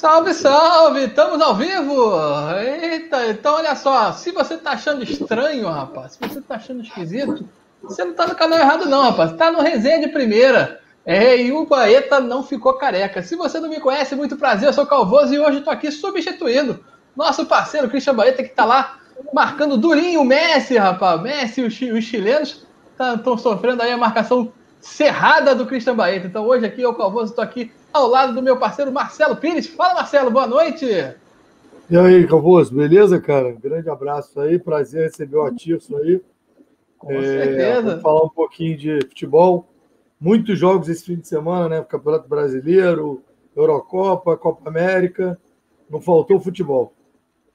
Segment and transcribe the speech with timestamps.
[0.00, 1.04] Salve, salve!
[1.04, 2.14] Estamos ao vivo!
[2.58, 7.46] Eita, então olha só, se você tá achando estranho, rapaz, se você tá achando esquisito,
[7.82, 9.34] você não tá no canal errado não, rapaz.
[9.34, 10.80] Tá no Resenha de Primeira.
[11.04, 13.22] É, e o Baeta não ficou careca.
[13.22, 16.82] Se você não me conhece, muito prazer, eu sou Calvoso e hoje estou aqui substituindo
[17.14, 19.00] nosso parceiro Christian Baeta, que está lá
[19.34, 21.20] marcando durinho o Messi, rapaz.
[21.20, 26.26] Messi e os chilenos estão tá, sofrendo aí a marcação cerrada do Christian Baeta.
[26.26, 29.66] Então hoje aqui eu, Calvoso, estou aqui ao lado do meu parceiro Marcelo Pires.
[29.66, 30.86] Fala, Marcelo, boa noite.
[31.88, 33.52] E aí, Calvoso, beleza, cara?
[33.52, 36.20] Grande abraço aí, prazer receber o Atirso aí.
[36.96, 37.82] Com é, certeza.
[37.82, 39.68] Vamos falar um pouquinho de futebol.
[40.20, 41.82] Muitos jogos esse fim de semana, né?
[41.82, 43.22] Campeonato Brasileiro,
[43.56, 45.38] Eurocopa, Copa América.
[45.88, 46.92] Não faltou futebol.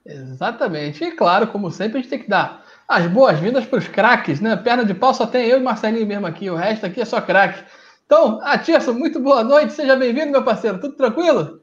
[0.05, 1.03] Exatamente.
[1.03, 4.55] E claro, como sempre, a gente tem que dar as boas-vindas para os craques, né?
[4.55, 6.49] Perna de pau só tem eu e Marcelinho mesmo aqui.
[6.49, 7.63] O resto aqui é só craque.
[8.05, 10.79] Então, Atirson, muito boa noite, seja bem-vindo, meu parceiro.
[10.79, 11.59] Tudo tranquilo?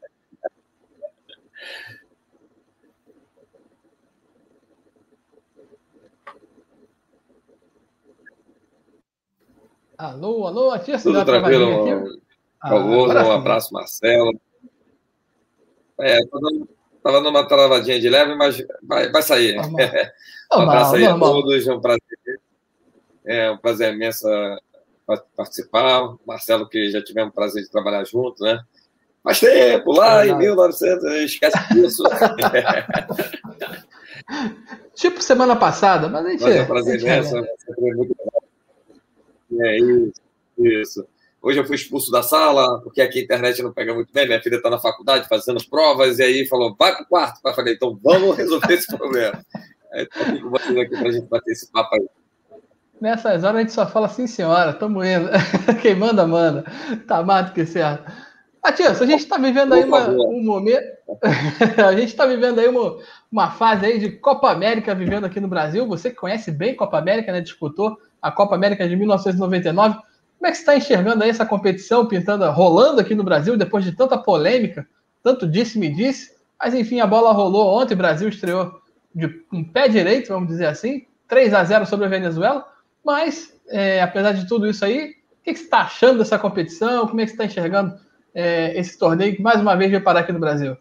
[9.97, 11.13] Alô, alô, Atirson.
[11.13, 12.19] Tudo tranquilo,
[12.59, 14.33] ah, um abraço, Marcelo.
[15.99, 19.55] É, estava numa travadinha de leve, mas vai, vai sair.
[20.53, 22.41] um abraço aí a todos, é um prazer.
[23.25, 24.27] É um prazer imenso
[25.35, 26.15] participar.
[26.25, 28.59] Marcelo, que já tivemos o prazer de trabalhar junto, né?
[29.23, 32.03] Faz tempo, lá é em 1900, esquece disso.
[34.93, 36.43] tipo semana passada, mas a gente.
[36.43, 37.37] Mas é um prazer imenso,
[39.61, 40.21] é isso,
[40.57, 41.07] isso.
[41.41, 44.25] Hoje eu fui expulso da sala, porque aqui a internet não pega muito bem.
[44.25, 47.39] Minha filha está na faculdade fazendo provas, e aí falou: vai para o quarto.
[47.45, 49.43] Eu falei: então vamos resolver esse problema.
[49.93, 52.05] Estou aqui com vocês aqui para a gente bater esse papo aí.
[53.03, 55.27] Nessas horas a gente só fala assim, senhora, estamos indo.
[55.81, 56.63] Quem manda, manda.
[57.05, 58.09] Tá mais do que certo.
[58.63, 60.85] Matias, a gente está vivendo aí uma, um momento.
[61.85, 62.97] a gente está vivendo aí uma,
[63.29, 65.85] uma fase aí de Copa América vivendo aqui no Brasil.
[65.85, 67.41] Você que conhece bem Copa América, né?
[67.41, 69.95] Disputou a Copa América de 1999.
[69.95, 70.05] Como
[70.45, 73.91] é que você está enxergando aí essa competição pintando, rolando aqui no Brasil, depois de
[73.91, 74.87] tanta polêmica,
[75.21, 78.79] tanto disse-me disse, mas enfim, a bola rolou ontem, o Brasil estreou
[79.13, 82.71] de um pé direito, vamos dizer assim, 3 a 0 sobre a Venezuela.
[83.03, 87.07] Mas, é, apesar de tudo isso aí, o que, que você está achando dessa competição?
[87.07, 87.99] Como é que você está enxergando
[88.33, 90.77] é, esse torneio que mais uma vez veio parar aqui no Brasil?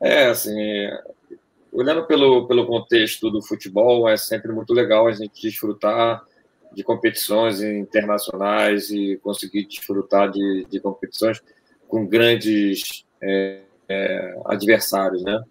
[0.00, 0.54] É, assim,
[1.72, 6.24] olhando pelo, pelo contexto do futebol, é sempre muito legal a gente desfrutar
[6.72, 11.42] de competições internacionais e conseguir desfrutar de, de competições
[11.88, 15.42] com grandes é, é, adversários, né?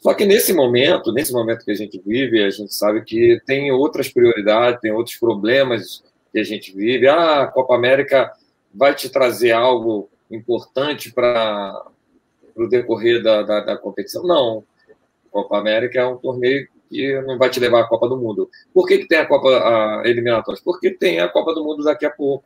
[0.00, 3.72] Só que nesse momento, nesse momento que a gente vive, a gente sabe que tem
[3.72, 7.08] outras prioridades, tem outros problemas que a gente vive.
[7.08, 8.32] Ah, a Copa América
[8.72, 11.86] vai te trazer algo importante para
[12.54, 14.22] o decorrer da, da, da, competição?
[14.22, 14.64] Não.
[15.26, 18.48] A Copa América é um torneio que não vai te levar à Copa do Mundo.
[18.72, 20.60] Por que, que tem a Copa a eliminatória?
[20.64, 22.44] Porque tem a Copa do Mundo daqui a pouco.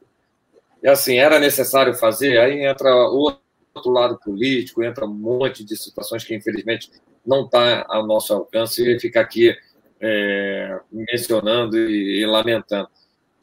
[0.82, 6.24] E assim, era necessário fazer, aí entra outro lado político, entra um monte de situações
[6.24, 6.90] que, infelizmente,
[7.26, 9.54] não está ao nosso alcance e fica aqui
[10.00, 12.88] é, mencionando e, e lamentando.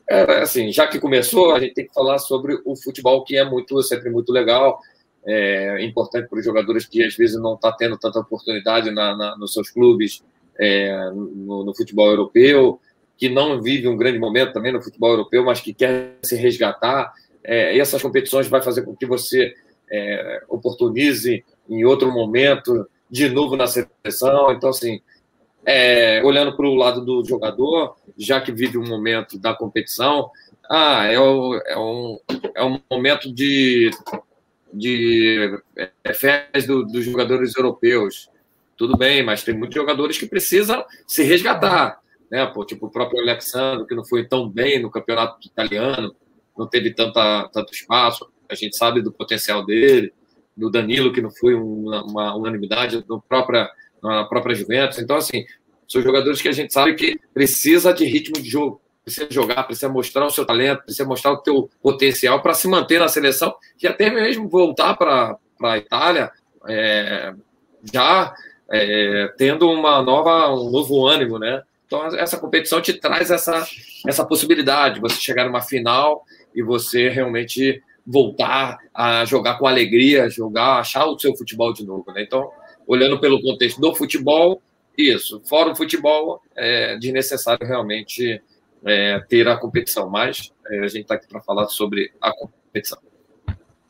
[0.09, 3.43] É, assim, já que começou, a gente tem que falar sobre o futebol, que é
[3.43, 4.79] muito sempre muito legal,
[5.29, 9.37] é importante para os jogadores que às vezes não está tendo tanta oportunidade na, na,
[9.37, 10.23] nos seus clubes
[10.57, 12.79] é, no, no, futebol europeu,
[13.17, 17.13] que não vive um grande momento também no futebol europeu, mas que quer se resgatar.
[17.43, 19.53] É, e essas competições vai fazer com que você
[19.91, 24.51] é, oportunize em outro momento de novo na seleção.
[24.51, 25.01] Então, assim,
[25.65, 30.31] é, olhando para o lado do jogador, já que vive um momento da competição,
[30.69, 32.19] ah, é, o, é, um,
[32.55, 33.89] é um momento de,
[34.73, 38.29] de é, férias do, dos jogadores europeus.
[38.75, 41.99] Tudo bem, mas tem muitos jogadores que precisam se resgatar.
[42.29, 42.45] Né?
[42.45, 46.15] Pô, tipo o próprio Alexandre, que não foi tão bem no campeonato italiano,
[46.57, 48.29] não teve tanta, tanto espaço.
[48.49, 50.13] A gente sabe do potencial dele
[50.57, 53.69] do Danilo, que não foi uma, uma unanimidade, do própria,
[54.01, 54.97] na própria Juventus.
[54.97, 55.45] Então, assim,
[55.87, 59.87] são jogadores que a gente sabe que precisa de ritmo de jogo, precisa jogar, precisa
[59.87, 63.87] mostrar o seu talento, precisa mostrar o teu potencial para se manter na seleção e
[63.87, 66.31] até mesmo voltar para a Itália
[66.67, 67.33] é,
[67.93, 68.33] já
[68.69, 71.61] é, tendo uma nova, um novo ânimo, né?
[71.85, 73.65] Então, essa competição te traz essa,
[74.05, 80.79] essa possibilidade, você chegar numa final e você realmente voltar a jogar com alegria, jogar,
[80.79, 82.05] achar o seu futebol de novo.
[82.13, 82.23] Né?
[82.23, 82.49] Então,
[82.87, 84.61] olhando pelo contexto do futebol,
[84.97, 85.41] isso.
[85.45, 88.41] Fora o futebol, é desnecessário realmente
[88.85, 92.97] é, ter a competição, mas é, a gente está aqui para falar sobre a competição.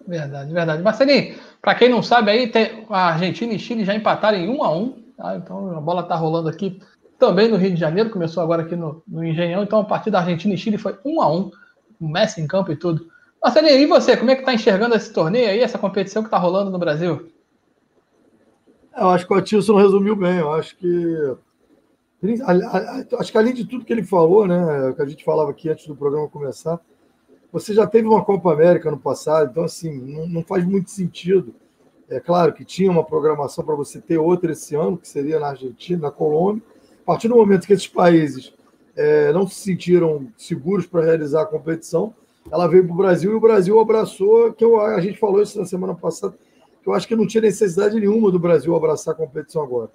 [0.05, 0.81] Verdade, verdade.
[0.81, 2.51] Marcelinho, para quem não sabe aí,
[2.89, 5.35] a Argentina e Chile já empataram em 1 a 1 tá?
[5.35, 6.79] Então a bola está rolando aqui
[7.19, 9.63] também no Rio de Janeiro, começou agora aqui no, no Engenhão.
[9.63, 11.51] Então a partida da Argentina e Chile foi 1 a 1
[11.99, 13.07] o Messi em campo e tudo.
[13.43, 16.37] Marcelinho, e você, como é que está enxergando esse torneio aí, essa competição que está
[16.37, 17.31] rolando no Brasil?
[18.97, 20.39] Eu acho que o Atilson resumiu bem.
[20.39, 21.35] Eu acho que.
[23.19, 24.91] Acho que além de tudo que ele falou, né?
[24.95, 26.79] Que a gente falava aqui antes do programa começar,
[27.51, 31.53] você já teve uma Copa América no passado, então assim, não, não faz muito sentido.
[32.09, 35.49] É claro que tinha uma programação para você ter outra esse ano, que seria na
[35.49, 36.63] Argentina, na Colômbia.
[37.03, 38.53] A partir do momento que esses países
[38.95, 42.15] é, não se sentiram seguros para realizar a competição,
[42.51, 45.59] ela veio para o Brasil e o Brasil abraçou, que eu, a gente falou isso
[45.59, 46.37] na semana passada,
[46.81, 49.91] que eu acho que não tinha necessidade nenhuma do Brasil abraçar a competição agora.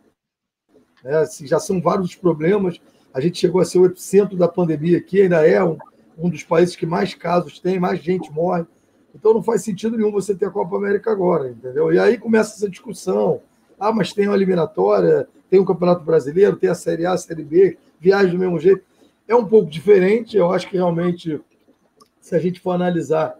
[1.05, 2.81] É, assim, já são vários os problemas,
[3.13, 5.77] a gente chegou a ser o epicentro da pandemia aqui, ainda é um,
[6.17, 8.65] um dos países que mais casos tem, mais gente morre.
[9.15, 11.93] Então não faz sentido nenhum você ter a Copa América agora, entendeu?
[11.93, 13.43] E aí começa essa discussão.
[13.79, 17.43] Ah, mas tem uma eliminatória, tem o Campeonato Brasileiro, tem a Série A, a Série
[17.43, 18.83] B, viagem do mesmo jeito.
[19.29, 21.41] É um pouco diferente, eu acho que realmente,
[22.23, 23.37] se a gente for analisar,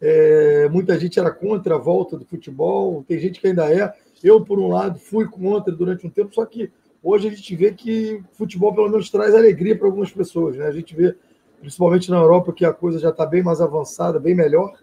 [0.00, 3.92] é, muita gente era contra a volta do futebol, tem gente que ainda é.
[4.22, 6.70] Eu, por um lado, fui contra durante um tempo, só que
[7.02, 10.54] hoje a gente vê que futebol, pelo menos, traz alegria para algumas pessoas.
[10.56, 10.66] Né?
[10.66, 11.16] A gente vê
[11.60, 14.78] principalmente na Europa, que a coisa já está bem mais avançada, bem melhor,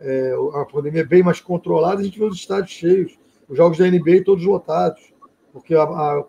[0.00, 3.16] é, a pandemia é bem mais controlada, a gente vê os estádios cheios,
[3.48, 5.12] os jogos da NBA todos lotados,
[5.52, 6.24] porque a, a,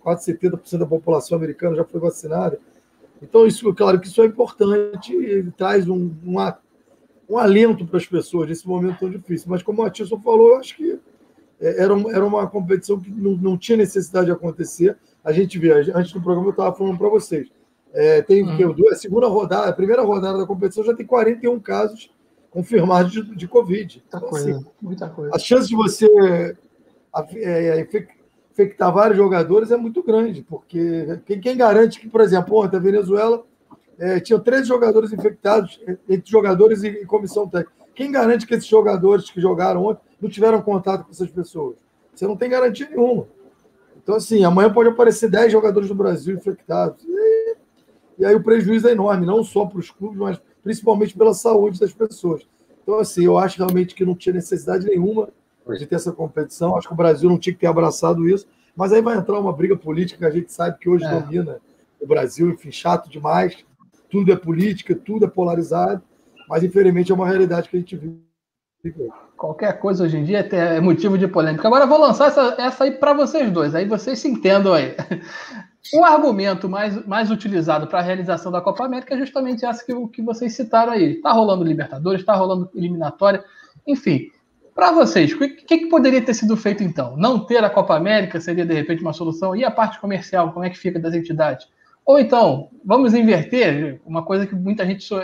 [0.00, 2.58] quase 70% da população americana já foi vacinada.
[3.20, 6.36] Então, isso, claro que isso é importante e traz um, um,
[7.28, 9.48] um alento para as pessoas nesse momento tão difícil.
[9.50, 10.98] Mas, como a Tilson falou, eu acho que
[11.60, 14.96] é, era, era uma competição que não, não tinha necessidade de acontecer.
[15.24, 17.48] A gente vê, antes do programa eu estava falando para vocês,
[17.92, 18.88] é, tem uhum.
[18.90, 22.10] a segunda rodada, a primeira rodada da competição já tem 41 casos
[22.50, 24.02] confirmados de, de Covid.
[24.02, 25.34] Muita então, coisa, assim, muita coisa.
[25.34, 26.06] A chance de você
[27.34, 27.80] é,
[28.62, 32.80] infectar vários jogadores é muito grande, porque quem, quem garante que, por exemplo, ontem a
[32.80, 33.44] Venezuela
[33.98, 37.72] é, tinha três jogadores infectados, entre jogadores e, e comissão técnica.
[37.94, 41.76] Quem garante que esses jogadores que jogaram ontem não tiveram contato com essas pessoas?
[42.14, 43.26] Você não tem garantia nenhuma.
[44.02, 47.04] Então, assim, amanhã pode aparecer 10 jogadores do Brasil infectados.
[47.04, 47.38] E
[48.18, 51.78] e aí o prejuízo é enorme, não só para os clubes, mas principalmente pela saúde
[51.78, 52.42] das pessoas.
[52.82, 55.28] Então, assim, eu acho realmente que não tinha necessidade nenhuma
[55.76, 56.76] de ter essa competição.
[56.76, 58.46] Acho que o Brasil não tinha que ter abraçado isso.
[58.76, 61.20] Mas aí vai entrar uma briga política que a gente sabe que hoje é.
[61.20, 61.58] domina
[62.00, 63.64] o Brasil, enfim, chato demais.
[64.08, 66.00] Tudo é política, tudo é polarizado,
[66.48, 68.18] mas infelizmente é uma realidade que a gente vive.
[69.36, 71.66] Qualquer coisa hoje em dia é motivo de polêmica.
[71.66, 74.94] Agora eu vou lançar essa, essa aí para vocês dois, aí vocês se entendam aí.
[75.94, 80.08] O argumento mais, mais utilizado para a realização da Copa América é justamente essa que,
[80.08, 81.14] que vocês citaram aí.
[81.14, 83.42] Está rolando Libertadores, está rolando eliminatória,
[83.86, 84.30] enfim.
[84.78, 87.16] Para vocês, o que, que, poderia ter sido feito então?
[87.16, 89.56] Não ter a Copa América seria de repente uma solução?
[89.56, 91.66] E a parte comercial, como é que fica das entidades?
[92.06, 95.20] Ou então, vamos inverter, uma coisa que muita gente su,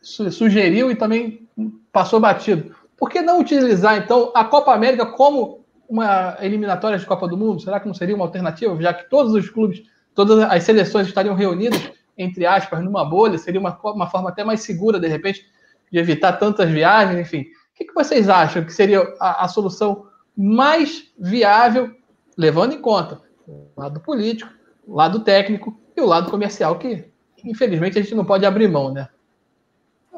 [0.00, 1.46] su, sugeriu e também
[1.92, 2.74] passou batido.
[2.96, 7.60] Por que não utilizar então a Copa América como uma eliminatória de Copa do Mundo?
[7.60, 9.82] Será que não seria uma alternativa, já que todos os clubes,
[10.14, 13.36] todas as seleções estariam reunidas, entre aspas, numa bolha?
[13.36, 15.44] Seria uma, uma forma até mais segura, de repente,
[15.92, 17.44] de evitar tantas viagens, enfim.
[17.74, 21.92] O que, que vocês acham que seria a, a solução mais viável,
[22.36, 24.50] levando em conta o lado político,
[24.86, 27.04] o lado técnico e o lado comercial, que
[27.44, 29.08] infelizmente a gente não pode abrir mão, né?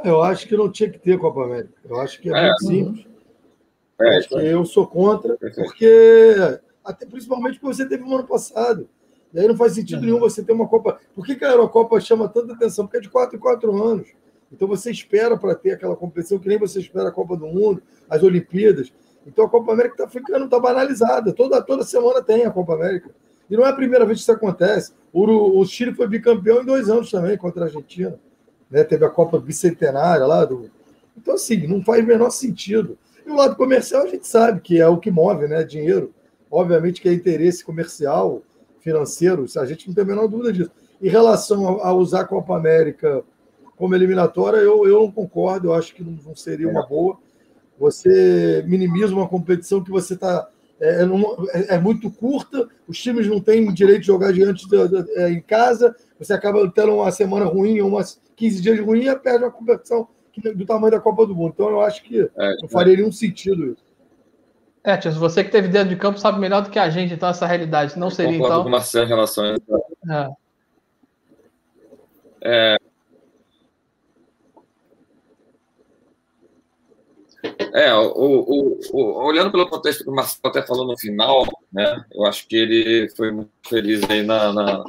[0.04, 1.74] Eu acho que não tinha que ter Copa América.
[1.88, 3.06] Eu acho que é, é muito simples.
[3.98, 8.86] É, acho que eu sou contra, porque até principalmente porque você teve no ano passado.
[9.32, 10.04] E aí não faz sentido uhum.
[10.04, 11.00] nenhum você ter uma Copa.
[11.14, 12.86] Por que, que a Eurocopa chama tanta atenção?
[12.86, 14.08] Porque é de 4 em 4 anos.
[14.52, 17.82] Então você espera para ter aquela competição que nem você espera a Copa do Mundo,
[18.08, 18.92] as Olimpíadas.
[19.26, 21.32] Então a Copa América está ficando, está banalizada.
[21.32, 23.10] Toda, toda semana tem a Copa América.
[23.50, 24.92] E não é a primeira vez que isso acontece.
[25.12, 28.18] O, o Chile foi bicampeão em dois anos também contra a Argentina.
[28.70, 28.84] Né?
[28.84, 30.44] Teve a Copa Bicentenária lá.
[30.44, 30.70] Do...
[31.16, 32.98] Então, assim, não faz o menor sentido.
[33.24, 35.64] E o lado comercial a gente sabe que é o que move, né?
[35.64, 36.12] Dinheiro.
[36.50, 38.42] Obviamente que é interesse comercial,
[38.80, 40.70] financeiro, a gente não tem a menor dúvida disso.
[41.02, 43.24] Em relação a, usar a Copa América
[43.76, 47.18] como eliminatória, eu, eu não concordo, eu acho que não, não seria uma boa.
[47.78, 50.48] Você minimiza uma competição que você está.
[50.78, 51.02] É,
[51.54, 55.30] é, é, muito curta, os times não têm direito de jogar diante de, de, é,
[55.30, 59.50] em casa, você acaba tendo uma semana ruim, umas 15 dias ruim e perde uma
[59.50, 60.06] competição
[60.54, 61.52] do tamanho da Copa do Mundo.
[61.54, 62.96] Então eu acho que é, não faria é.
[62.98, 63.86] nenhum sentido isso.
[64.84, 67.28] É, Tias, você que teve dentro de campo sabe melhor do que a gente, então,
[67.28, 67.98] essa realidade.
[67.98, 68.62] Não eu seria, então.
[68.62, 70.14] com Marcelo em relação a...
[70.14, 70.30] é.
[72.48, 72.76] É,
[77.94, 82.24] o, o, o, olhando pelo contexto que o Marcelo até falou no final, né, eu
[82.24, 84.84] acho que ele foi muito feliz aí na, na,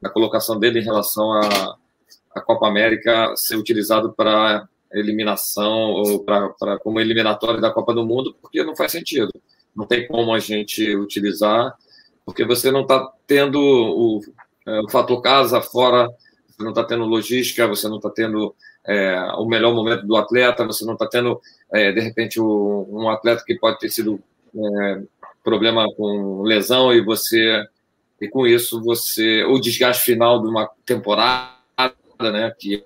[0.00, 1.76] na colocação dele em relação à a,
[2.36, 8.34] a, Copa América ser utilizado para eliminação ou para como eliminatório da Copa do Mundo,
[8.40, 9.30] porque não faz sentido.
[9.76, 11.76] Não tem como a gente utilizar,
[12.24, 14.20] porque você não está tendo o,
[14.66, 16.08] é, o fator casa fora,
[16.48, 18.54] você não está tendo logística, você não está tendo
[18.88, 21.38] é, o melhor momento do atleta, você não está tendo,
[21.70, 24.18] é, de repente, um atleta que pode ter sido
[24.56, 25.02] é,
[25.44, 27.62] problema com lesão e você,
[28.18, 31.52] e com isso, você, o desgaste final de uma temporada,
[32.18, 32.82] né, que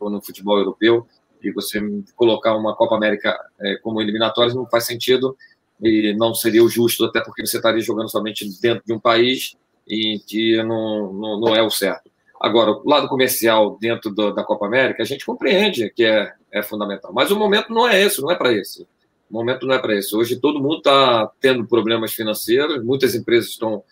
[0.00, 1.06] no futebol europeu,
[1.42, 1.80] e você
[2.14, 5.36] colocar uma Copa América é, como eliminatória não faz sentido
[5.82, 9.54] e não seria o justo, até porque você estaria jogando somente dentro de um país
[9.86, 12.10] e que não, não, não é o certo.
[12.40, 16.62] Agora, o lado comercial dentro do, da Copa América, a gente compreende que é, é
[16.62, 18.86] fundamental, mas o momento não é esse, não é para isso.
[19.30, 20.18] O momento não é para isso.
[20.18, 23.82] Hoje todo mundo está tendo problemas financeiros, muitas empresas estão,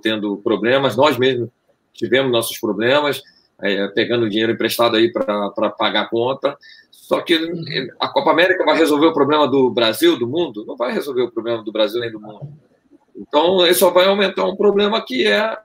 [0.00, 1.50] tendo problemas, nós mesmos
[1.92, 3.22] tivemos nossos problemas,
[3.60, 6.56] é, pegando dinheiro emprestado aí para pagar a conta.
[6.90, 7.38] Só que
[8.00, 10.64] a Copa América vai resolver o problema do Brasil, do mundo?
[10.64, 12.48] Não vai resolver o problema do Brasil nem do mundo.
[13.14, 15.58] Então, isso só vai aumentar um problema que é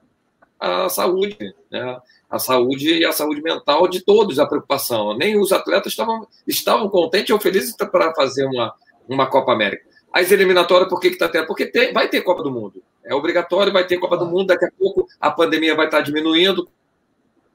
[0.59, 1.97] a saúde, né?
[2.29, 5.17] A saúde e a saúde mental de todos, a preocupação.
[5.17, 8.73] Nem os atletas estavam, estavam contentes ou felizes para fazer uma,
[9.07, 9.85] uma Copa América.
[10.11, 11.47] As eliminatórias, por que está tendo?
[11.47, 12.81] Porque tem, vai ter Copa do Mundo.
[13.05, 14.47] É obrigatório, vai ter Copa do Mundo.
[14.47, 16.67] Daqui a pouco a pandemia vai estar diminuindo.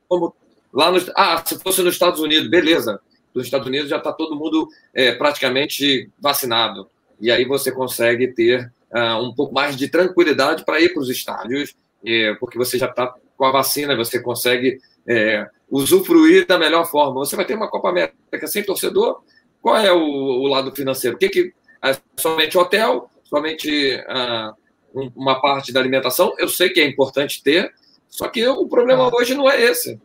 [0.09, 0.35] Como
[0.73, 3.00] lá nos, ah, se fosse nos Estados Unidos, beleza.
[3.35, 6.88] Nos Estados Unidos já está todo mundo é, praticamente vacinado.
[7.21, 11.09] E aí você consegue ter uh, um pouco mais de tranquilidade para ir para os
[11.09, 11.75] estádios,
[12.05, 17.14] é, porque você já está com a vacina, você consegue é, usufruir da melhor forma.
[17.14, 19.20] Você vai ter uma Copa América sem torcedor,
[19.61, 21.16] qual é o, o lado financeiro?
[21.16, 26.32] O que, que é somente hotel, somente uh, uma parte da alimentação?
[26.38, 27.75] Eu sei que é importante ter,
[28.08, 29.11] só que o problema ah.
[29.12, 30.00] hoje não é esse.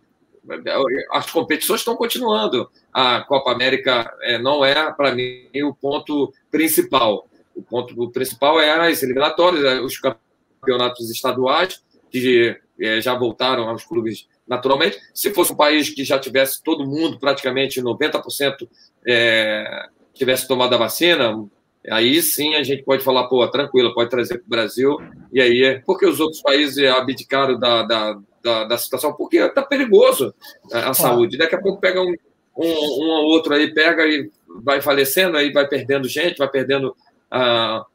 [1.12, 2.68] As competições estão continuando.
[2.92, 7.28] A Copa América é, não é, para mim, o ponto principal.
[7.56, 13.84] O ponto principal é as eliminatórias, é, os campeonatos estaduais, que é, já voltaram aos
[13.84, 14.98] clubes naturalmente.
[15.14, 18.68] Se fosse um país que já tivesse todo mundo, praticamente 90%,
[19.06, 21.46] é, tivesse tomado a vacina,
[21.90, 24.98] aí sim a gente pode falar, pô, tranquilo, pode trazer para o Brasil.
[25.32, 29.14] E aí, porque os outros países abdicaram da, da, da, da situação?
[29.14, 30.34] Porque está perigoso
[30.72, 31.38] a, a saúde.
[31.38, 32.14] Daqui a pouco pega um,
[32.58, 34.30] um, um outro aí, pega e
[34.64, 36.96] vai falecendo, aí vai perdendo gente, vai perdendo
[37.30, 37.86] ah,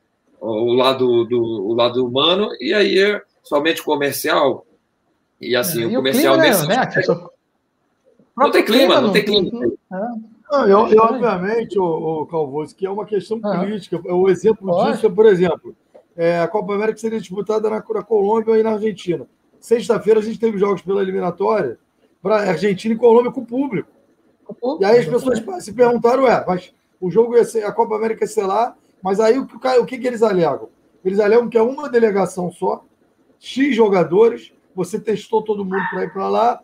[0.41, 4.67] o, lado do, o lado humano, e aí é somente comercial.
[5.43, 6.69] E assim, é, o comercial clima, nesse.
[6.69, 7.29] Né, né?
[8.37, 9.51] Não tem clima, não tem clima.
[10.51, 11.85] Não, eu, eu, obviamente, o,
[12.23, 14.01] o Calvoso, que é uma questão política.
[14.05, 14.93] O exemplo Pode.
[14.93, 15.75] disso é, por exemplo,
[16.17, 19.27] é, a Copa América seria disputada na, na Colômbia e na Argentina.
[19.59, 21.79] Sexta-feira a gente teve jogos pela eliminatória
[22.23, 23.89] para Argentina e Colômbia com o público.
[24.81, 28.25] E aí as pessoas se perguntaram, ué, mas o jogo ia ser, a Copa América
[28.25, 30.69] ia ser lá, mas aí o que, o que, que eles alegam?
[31.05, 32.85] Eles alegam que é uma delegação só,
[33.41, 36.61] X jogadores, você testou todo mundo para ir para lá,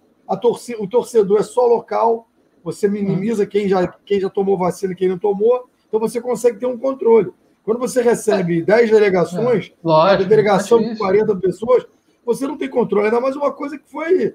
[0.78, 2.28] o torcedor é só local,
[2.62, 6.58] você minimiza quem já, quem já tomou vacina e quem não tomou, então você consegue
[6.58, 7.32] ter um controle.
[7.64, 11.86] Quando você recebe 10 delegações, é, lógico, uma delegação com 40 pessoas,
[12.24, 13.06] você não tem controle.
[13.06, 14.34] Ainda mais uma coisa que foi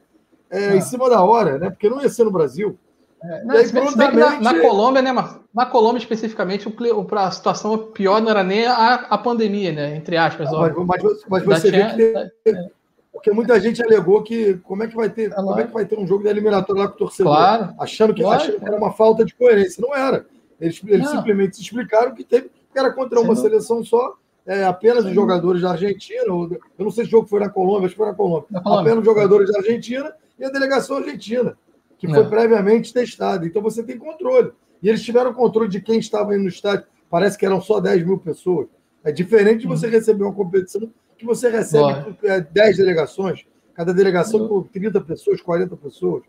[0.49, 1.69] é, em cima da hora, né?
[1.69, 2.77] Porque não ia ser no Brasil.
[3.23, 5.11] É, não, aí, se se bem na, na, Colômbia, né,
[5.53, 9.95] na Colômbia especificamente, o, a situação pior não era nem a, a pandemia, né?
[9.95, 10.47] Entre aspas.
[10.53, 12.69] Ah, mas, mas, mas, você vê que é.
[13.13, 15.85] Porque muita gente alegou que como é que vai ter, é como é que vai
[15.85, 18.75] ter um jogo de eliminatório lá com o torcedor, claro, achando, que, achando que era
[18.75, 19.81] uma falta de coerência.
[19.81, 20.25] Não era.
[20.59, 24.15] Eles, eles simplesmente explicaram que teve que era contra uma seleção só,
[24.47, 26.23] é, apenas os jogadores da Argentina.
[26.25, 28.47] Eu não sei se o jogo foi na Colômbia, acho que foi na Colômbia.
[28.49, 28.81] Na Colômbia.
[28.81, 31.55] Apenas os jogadores da Argentina e a delegação argentina
[31.99, 32.27] que foi é.
[32.27, 33.45] previamente testado.
[33.45, 34.51] Então você tem controle.
[34.81, 36.85] E eles tiveram controle de quem estava indo no estádio.
[37.09, 38.67] Parece que eram só 10 mil pessoas.
[39.03, 40.91] É diferente de você receber uma competição
[41.23, 42.17] que você recebe
[42.51, 46.23] 10 é, delegações, cada delegação com 30 pessoas, 40 pessoas,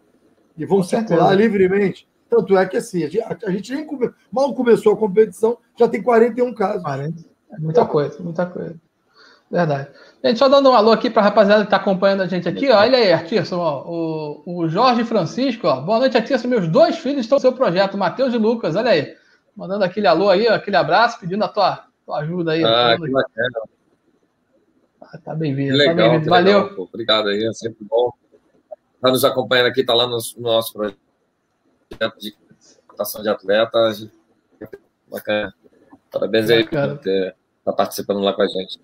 [0.56, 1.34] e vão com circular certeza.
[1.34, 2.08] livremente.
[2.30, 5.88] Tanto é que assim, a gente, a gente nem come, mal começou a competição, já
[5.88, 6.82] tem 41 casos.
[6.82, 7.24] 40.
[7.52, 8.76] É muita coisa, muita coisa.
[9.50, 9.88] Verdade.
[10.24, 12.70] Gente, só dando um alô aqui para a rapaziada que está acompanhando a gente aqui.
[12.70, 15.66] Ó, olha aí, Artirson, ó, o, o Jorge Francisco.
[15.66, 15.80] Ó.
[15.80, 16.48] Boa noite, Artirson.
[16.48, 18.74] Meus dois filhos estão no seu projeto, Matheus e Lucas.
[18.74, 19.14] Olha aí.
[19.54, 22.64] Mandando aquele alô aí, aquele abraço, pedindo a tua, tua ajuda aí.
[22.64, 23.60] Ah, que bacana.
[25.18, 25.76] Tá bem-vindo.
[25.76, 26.64] Tá bem Valeu.
[26.64, 28.12] Legal, Obrigado aí, é sempre bom.
[28.96, 30.98] Está nos acompanhando aqui, está lá no, no nosso projeto
[32.18, 32.34] de
[32.86, 34.08] contratação de atletas.
[35.10, 35.54] Bacana.
[36.10, 38.80] Parabéns aí por estar tá participando lá com a gente.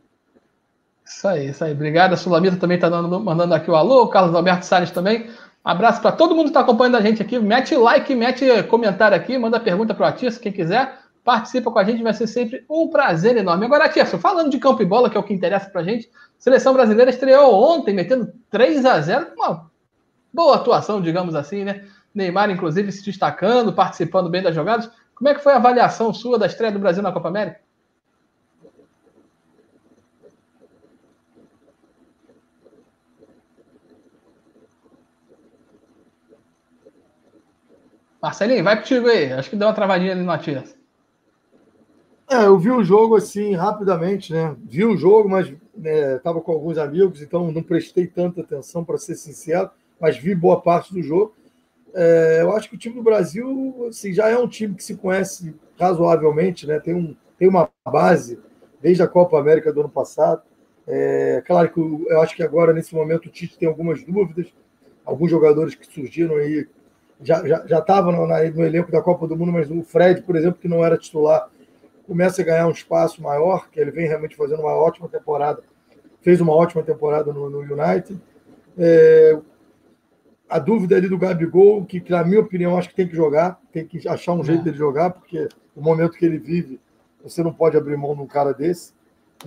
[1.05, 1.73] Isso aí, isso aí.
[1.73, 2.13] Obrigado.
[2.13, 4.05] A Sulamita também está mandando aqui o alô.
[4.05, 5.31] O Carlos Alberto Salles também.
[5.65, 7.39] Abraço para todo mundo que está acompanhando a gente aqui.
[7.39, 11.00] Mete like, mete comentário aqui, manda pergunta para o Atiço, quem quiser.
[11.23, 13.67] Participa com a gente, vai ser sempre um prazer enorme.
[13.67, 16.11] Agora, Atiço, falando de campo e bola, que é o que interessa para a gente,
[16.39, 19.71] seleção brasileira estreou ontem, metendo 3 a 0 Uma
[20.33, 21.87] boa atuação, digamos assim, né?
[22.15, 24.91] Neymar, inclusive, se destacando, participando bem das jogadas.
[25.15, 27.61] Como é que foi a avaliação sua da estreia do Brasil na Copa América?
[38.23, 39.33] Marcelinho, vai contigo aí.
[39.33, 40.80] Acho que deu uma travadinha ali no Matias.
[42.31, 44.55] É, eu vi o jogo assim rapidamente, né?
[44.63, 45.53] Vi o jogo, mas
[46.17, 49.69] estava né, com alguns amigos, então não prestei tanta atenção, para ser sincero,
[50.01, 51.35] mas vi boa parte do jogo.
[51.93, 54.95] É, eu acho que o time do Brasil assim, já é um time que se
[54.95, 56.79] conhece razoavelmente, né?
[56.79, 58.39] Tem, um, tem uma base
[58.81, 60.43] desde a Copa América do ano passado.
[60.87, 64.47] É, claro que eu, acho que agora, nesse momento, o Tite tem algumas dúvidas,
[65.05, 66.69] alguns jogadores que surgiram aí
[67.21, 70.61] já já estava no, no, elenco da Copa do Mundo, mas o Fred, por exemplo,
[70.61, 71.51] que não era titular,
[72.11, 75.63] começa a ganhar um espaço maior, que ele vem realmente fazendo uma ótima temporada,
[76.21, 78.21] fez uma ótima temporada no, no United.
[78.77, 79.39] É,
[80.49, 83.87] a dúvida ali do Gabigol, que, na minha opinião, acho que tem que jogar, tem
[83.87, 84.65] que achar um jeito é.
[84.65, 86.81] dele jogar, porque o momento que ele vive,
[87.23, 88.93] você não pode abrir mão de um cara desse.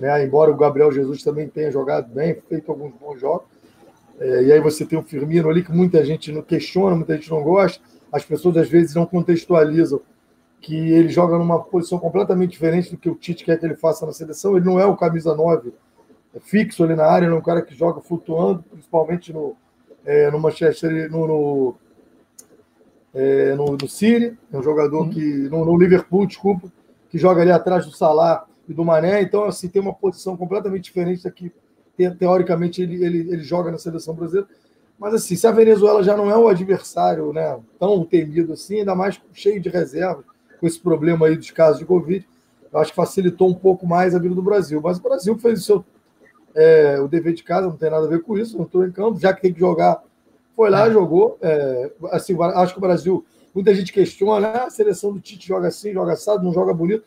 [0.00, 0.24] Né?
[0.24, 3.46] Embora o Gabriel Jesus também tenha jogado bem, feito alguns bons jogos.
[4.18, 7.30] É, e aí você tem o Firmino ali que muita gente não questiona, muita gente
[7.30, 7.84] não gosta.
[8.10, 10.00] As pessoas às vezes não contextualizam
[10.64, 14.06] que ele joga numa posição completamente diferente do que o Tite quer que ele faça
[14.06, 14.56] na seleção.
[14.56, 15.74] Ele não é o camisa 9
[16.34, 19.54] é fixo ali na área, ele é um cara que joga flutuando, principalmente no,
[20.06, 21.74] é, no Manchester, no, no,
[23.12, 24.36] é, no, no City.
[24.50, 25.10] É um jogador uhum.
[25.10, 25.48] que.
[25.50, 26.72] No, no, Liverpool, desculpa,
[27.10, 29.20] que joga ali atrás do Salah e do Mané.
[29.20, 31.52] Então, assim, tem uma posição completamente diferente daqui
[32.18, 34.48] teoricamente ele, ele, ele joga na seleção brasileira.
[34.98, 38.94] Mas assim, se a Venezuela já não é o adversário né, tão temido assim, ainda
[38.94, 40.24] mais cheio de reservas,
[40.64, 42.26] com esse problema aí dos casos de Covid,
[42.72, 44.80] eu acho que facilitou um pouco mais a vida do Brasil.
[44.82, 45.84] Mas o Brasil fez o seu
[46.54, 48.90] é, o dever de casa, não tem nada a ver com isso, não estou em
[48.90, 50.02] campo, já que tem que jogar,
[50.56, 50.90] foi lá, é.
[50.90, 51.36] jogou.
[51.42, 55.68] É, assim, acho que o Brasil, muita gente questiona, ah, a seleção do Tite joga
[55.68, 57.04] assim, joga assado, não joga bonito.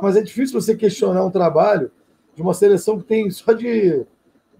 [0.00, 1.90] Mas é difícil você questionar um trabalho
[2.34, 4.06] de uma seleção que tem só de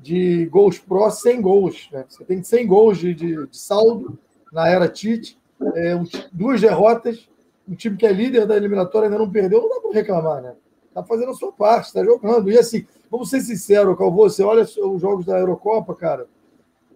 [0.03, 1.89] de gols pró, 100 gols.
[1.91, 2.05] Né?
[2.07, 4.19] Você tem 100 gols de, de, de saldo
[4.53, 5.39] na era Tite,
[5.75, 5.99] é,
[6.31, 7.27] duas derrotas,
[7.69, 10.55] um time que é líder da eliminatória ainda não perdeu, não dá para reclamar, né?
[10.93, 12.51] Tá fazendo a sua parte, está jogando.
[12.51, 16.27] E assim, vamos ser sinceros, Calvo, você olha os jogos da Eurocopa, cara,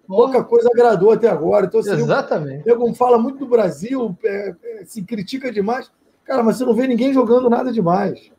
[0.06, 1.66] pouca coisa agradou até agora.
[1.66, 2.68] Então, assim, Exatamente.
[2.68, 5.90] Eu, fala muito do Brasil, é, é, se critica demais.
[6.24, 8.30] Cara, mas você não vê ninguém jogando nada demais.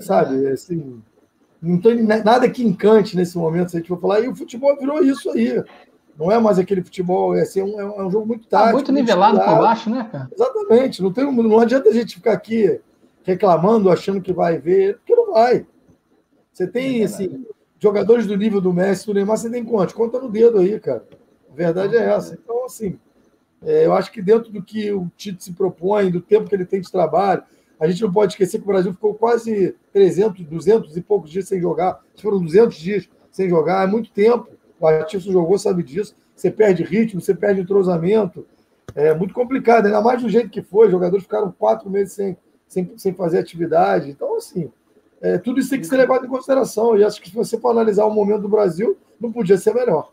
[0.00, 0.46] Sabe?
[0.48, 1.02] Assim,
[1.60, 4.76] não tem nada que encante nesse momento, se a gente for falar, e o futebol
[4.78, 5.62] virou isso aí.
[6.18, 8.68] Não é mais aquele futebol, é, assim, é, um, é um jogo muito tático.
[8.68, 10.28] Tá muito nivelado por baixo, né, cara?
[10.34, 11.00] Exatamente.
[11.00, 12.80] Não, tem, não adianta a gente ficar aqui
[13.22, 15.64] reclamando, achando que vai ver, porque não vai.
[16.52, 17.46] Você tem, é assim,
[17.78, 19.94] jogadores do nível do Messi, do Neymar, você tem quantos?
[19.94, 21.06] Conta no dedo aí, cara.
[21.52, 22.34] A verdade é essa.
[22.34, 22.98] Então, assim,
[23.62, 26.64] é, eu acho que dentro do que o Tite se propõe, do tempo que ele
[26.64, 27.44] tem de trabalho,
[27.78, 31.46] a gente não pode esquecer que o Brasil ficou quase 300, 200 e poucos dias
[31.46, 32.00] sem jogar.
[32.20, 34.48] Foram 200 dias sem jogar, é muito tempo.
[34.80, 36.14] O Atício jogou, sabe disso.
[36.34, 38.46] Você perde ritmo, você perde entrosamento.
[38.94, 40.86] É muito complicado, ainda mais do jeito que foi.
[40.86, 42.36] Os jogadores ficaram quatro meses sem,
[42.66, 44.10] sem, sem fazer atividade.
[44.10, 44.70] Então, assim,
[45.20, 46.96] é, tudo isso tem que ser levado em consideração.
[46.96, 50.10] E acho que se você for analisar o momento do Brasil, não podia ser melhor.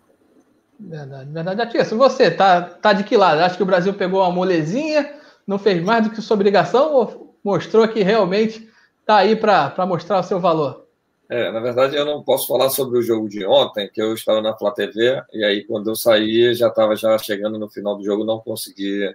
[0.79, 1.61] Verdade, verdade.
[1.61, 3.41] Atício, você tá, tá de que lado?
[3.41, 5.13] Acho que o Brasil pegou uma molezinha,
[5.47, 8.67] não fez mais do que sua obrigação ou mostrou que realmente
[9.01, 10.84] está aí para mostrar o seu valor.
[11.27, 14.41] É, na verdade, eu não posso falar sobre o jogo de ontem, que eu estava
[14.41, 18.03] na Flá TV, e aí quando eu saí, já estava já chegando no final do
[18.03, 19.11] jogo, não consegui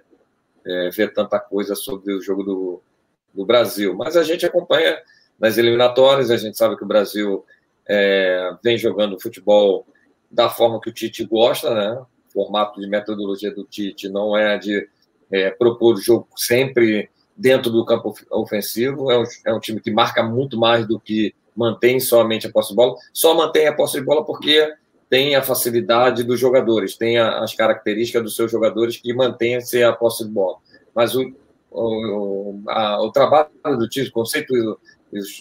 [0.65, 2.81] é, ver tanta coisa sobre o jogo do,
[3.33, 3.95] do Brasil.
[3.95, 4.97] Mas a gente acompanha
[5.39, 7.45] nas eliminatórias, a gente sabe que o Brasil
[7.87, 9.85] é, vem jogando futebol
[10.29, 11.93] da forma que o Tite gosta, né?
[11.93, 14.87] O formato de metodologia do Tite não é de
[15.31, 19.11] é, propor o jogo sempre dentro do campo ofensivo.
[19.11, 22.69] É um, é um time que marca muito mais do que mantém somente a posse
[22.69, 22.95] de bola.
[23.13, 24.73] Só mantém a posse de bola porque
[25.09, 29.91] tem a facilidade dos jogadores, tem a, as características dos seus jogadores que mantêm-se a
[29.91, 30.57] posse de bola.
[30.95, 31.33] Mas o,
[31.69, 34.53] o, a, o trabalho do Tite, o conceito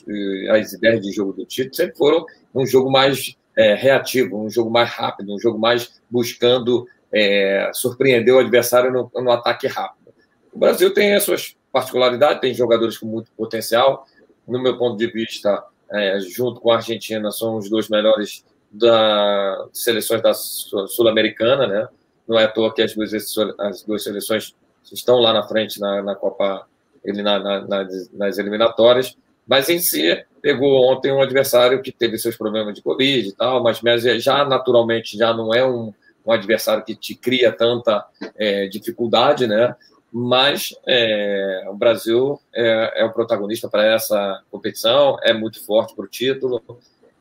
[0.08, 4.50] e as ideias de jogo do Tite sempre foram um jogo mais é, reativo, um
[4.50, 10.12] jogo mais rápido, um jogo mais buscando é, surpreender o adversário no, no ataque rápido.
[10.52, 14.06] O Brasil tem as suas particularidade, tem jogadores com muito potencial.
[14.46, 15.62] No meu ponto de vista,
[15.92, 21.88] é, junto com a Argentina, são os dois melhores da seleções da Sul-Americana, né?
[22.29, 23.12] Não é à toa que as duas,
[23.59, 24.55] as duas seleções
[24.92, 26.66] estão lá na frente na, na Copa,
[27.05, 29.16] ele na, na, nas eliminatórias.
[29.46, 33.62] Mas em si, pegou ontem um adversário que teve seus problemas de Covid e tal,
[33.62, 33.81] mas
[34.22, 35.92] já naturalmente já não é um,
[36.24, 39.74] um adversário que te cria tanta é, dificuldade, né?
[40.12, 46.04] Mas é, o Brasil é, é o protagonista para essa competição, é muito forte para
[46.04, 46.62] o título,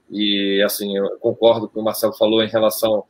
[0.09, 3.03] e assim, eu concordo com o Marcelo falou em relação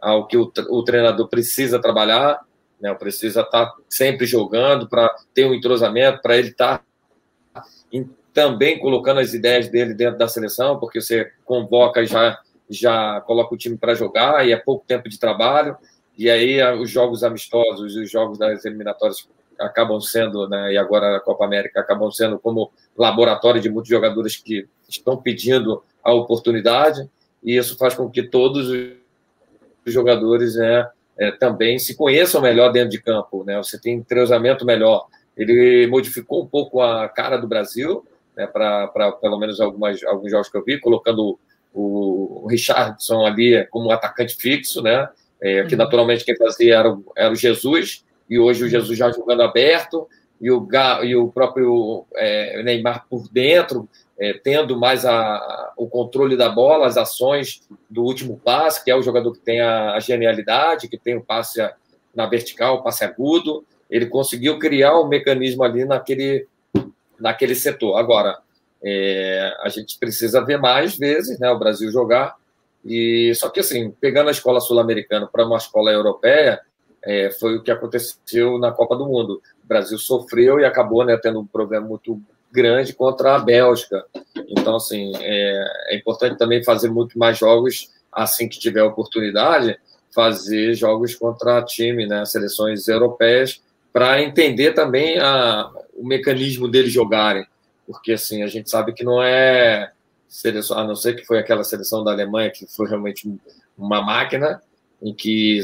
[0.00, 2.40] ao que o, o treinador precisa trabalhar,
[2.80, 2.94] né?
[2.94, 6.82] Precisa estar tá sempre jogando para ter um entrosamento, para ele estar
[7.52, 7.64] tá
[8.32, 13.54] também colocando as ideias dele dentro da seleção, porque você convoca e já, já coloca
[13.54, 15.76] o time para jogar e é pouco tempo de trabalho.
[16.16, 21.20] E aí os jogos amistosos, os jogos das eliminatórias acabam sendo, né, e agora a
[21.20, 27.08] Copa América acabam sendo como laboratório de muitos jogadores que estão pedindo a oportunidade,
[27.42, 32.90] e isso faz com que todos os jogadores né, é, também se conheçam melhor dentro
[32.90, 33.44] de campo.
[33.44, 33.56] Né?
[33.58, 35.06] Você tem entrosamento melhor.
[35.36, 38.04] Ele modificou um pouco a cara do Brasil,
[38.36, 41.38] né, para pelo menos algumas, alguns jogos que eu vi, colocando
[41.72, 45.08] o, o Richardson ali como atacante fixo, né?
[45.42, 45.78] É, que uhum.
[45.78, 50.08] naturalmente quem fazia era, era o Jesus, e hoje o Jesus já jogando aberto,
[50.40, 50.68] e o,
[51.02, 56.86] e o próprio é, Neymar por dentro, é, tendo mais a, o controle da bola,
[56.86, 60.98] as ações do último passe, que é o jogador que tem a, a genialidade, que
[60.98, 61.60] tem o passe
[62.14, 63.64] na vertical, o passe agudo.
[63.90, 66.46] Ele conseguiu criar um mecanismo ali naquele,
[67.20, 67.98] naquele setor.
[67.98, 68.38] Agora,
[68.82, 72.34] é, a gente precisa ver mais vezes né, o Brasil jogar.
[72.86, 76.60] E só que assim, pegando a escola sul-americana para uma escola europeia,
[77.02, 79.42] é, foi o que aconteceu na Copa do Mundo.
[79.64, 82.20] O Brasil sofreu e acabou né, tendo um problema muito
[82.50, 84.04] grande contra a Bélgica.
[84.48, 89.78] Então, assim, é, é importante também fazer muito mais jogos assim que tiver oportunidade,
[90.14, 93.60] fazer jogos contra time, né, seleções europeias,
[93.92, 97.46] para entender também a, o mecanismo deles jogarem,
[97.86, 99.92] porque assim a gente sabe que não é
[100.28, 103.32] seleção, a não ser que foi aquela seleção da Alemanha que foi realmente
[103.76, 104.60] uma máquina
[105.02, 105.60] em que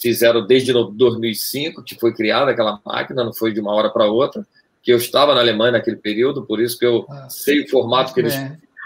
[0.00, 4.46] fizeram desde 2005 que foi criada aquela máquina, não foi de uma hora para outra,
[4.82, 8.14] que eu estava na Alemanha naquele período, por isso que eu ah, sei o formato
[8.14, 8.34] que eles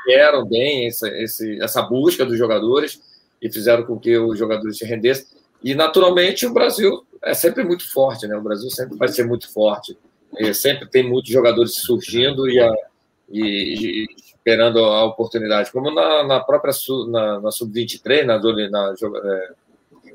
[0.02, 3.00] fizeram bem essa, essa busca dos jogadores
[3.40, 5.26] e fizeram com que os jogadores se rendessem.
[5.62, 8.36] E, naturalmente, o Brasil é sempre muito forte, né?
[8.36, 9.96] O Brasil sempre vai ser muito forte.
[10.38, 12.72] E sempre tem muitos jogadores surgindo e, a,
[13.30, 14.06] e, e
[14.40, 15.70] esperando a oportunidade.
[15.70, 16.72] Como na, na própria
[17.08, 19.52] na, na Sub-23, na, na é,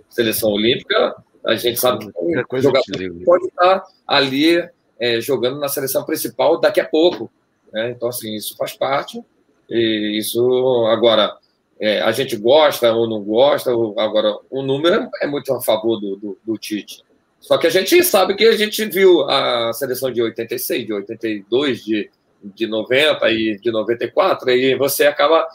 [0.09, 2.83] seleção olímpica, a gente sabe que o jogador
[3.23, 4.67] pode estar ali
[4.99, 7.31] é, jogando na seleção principal daqui a pouco.
[7.71, 7.91] Né?
[7.91, 9.23] Então, assim, isso faz parte.
[9.69, 11.37] E isso, agora,
[11.79, 16.15] é, a gente gosta ou não gosta, agora o número é muito a favor do,
[16.15, 17.03] do, do, Tite.
[17.39, 21.83] Só que a gente sabe que a gente viu a seleção de 86, de 82,
[21.83, 22.09] de,
[22.53, 25.47] de 90 e de 94, e você acaba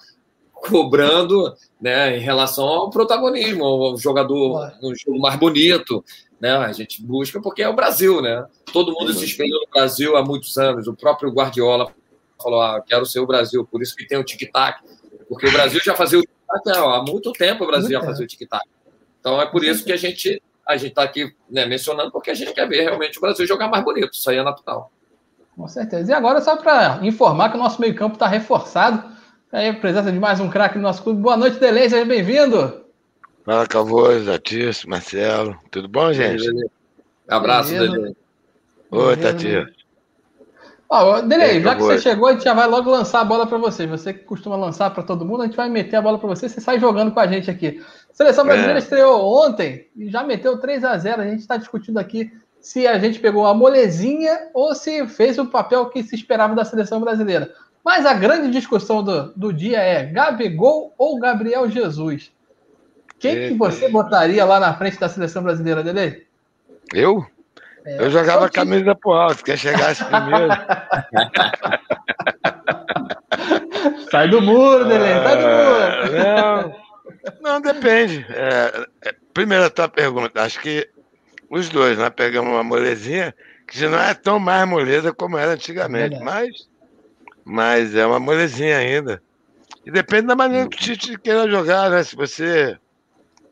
[0.53, 6.05] cobrando né, em relação ao protagonismo, ao jogador no jogo mais bonito.
[6.41, 6.51] Né?
[6.51, 8.47] A gente busca porque é o Brasil, né?
[8.73, 10.87] Todo mundo se espelhou no Brasil há muitos anos.
[10.87, 11.93] O próprio Guardiola
[12.43, 14.81] falou: ah, quero ser o Brasil, por isso que tem o tic-tac.
[15.29, 18.29] Porque o Brasil já fazia o tic-tac há muito tempo, o Brasil já fazia o
[18.29, 18.67] tic-tac.
[19.21, 22.35] Então é por isso que a gente a gente está aqui né, mencionando, porque a
[22.35, 24.13] gente quer ver realmente o Brasil jogar mais bonito.
[24.13, 24.91] Isso aí é natural.
[25.61, 26.11] Com certeza.
[26.11, 29.05] E agora, só para informar que o nosso meio-campo está reforçado.
[29.53, 31.21] Aí, a presença de mais um craque no nosso clube.
[31.21, 32.81] Boa noite, Delei, seja bem-vindo.
[33.45, 35.55] Fala, Cavoz, Atício, Marcelo.
[35.71, 36.49] Tudo bom, gente?
[37.29, 38.17] Abraço, Delei.
[38.91, 39.67] Oi, Tati.
[40.89, 43.59] Ó, Delei, já que você chegou, a gente já vai logo lançar a bola para
[43.59, 43.87] você.
[43.87, 46.49] Você que costuma lançar para todo mundo, a gente vai meter a bola para você.
[46.49, 47.85] Você sai jogando com a gente aqui.
[48.11, 48.83] A seleção brasileira é.
[48.83, 52.99] estreou ontem e já meteu 3 a 0 A gente está discutindo aqui se a
[52.99, 57.51] gente pegou a molezinha ou se fez o papel que se esperava da seleção brasileira.
[57.85, 62.31] Mas a grande discussão do, do dia é Gabigol ou Gabriel Jesus?
[63.19, 66.27] Quem que você botaria lá na frente da seleção brasileira, Dele?
[66.93, 67.25] Eu?
[67.85, 70.49] É, eu jogava a camisa pro alto, quer chegasse primeiro.
[74.11, 76.75] sai do muro, Dele, sai do muro.
[77.43, 78.25] Não, não depende.
[78.31, 80.89] É, é, primeira tua pergunta, acho que
[81.51, 83.35] os dois, nós pegamos uma molezinha
[83.67, 86.69] que já não é tão mais moleza como era antigamente, é mas,
[87.45, 89.21] mas é uma molezinha ainda.
[89.85, 92.05] E depende da maneira que o Tite queira jogar, né?
[92.05, 92.79] Se você,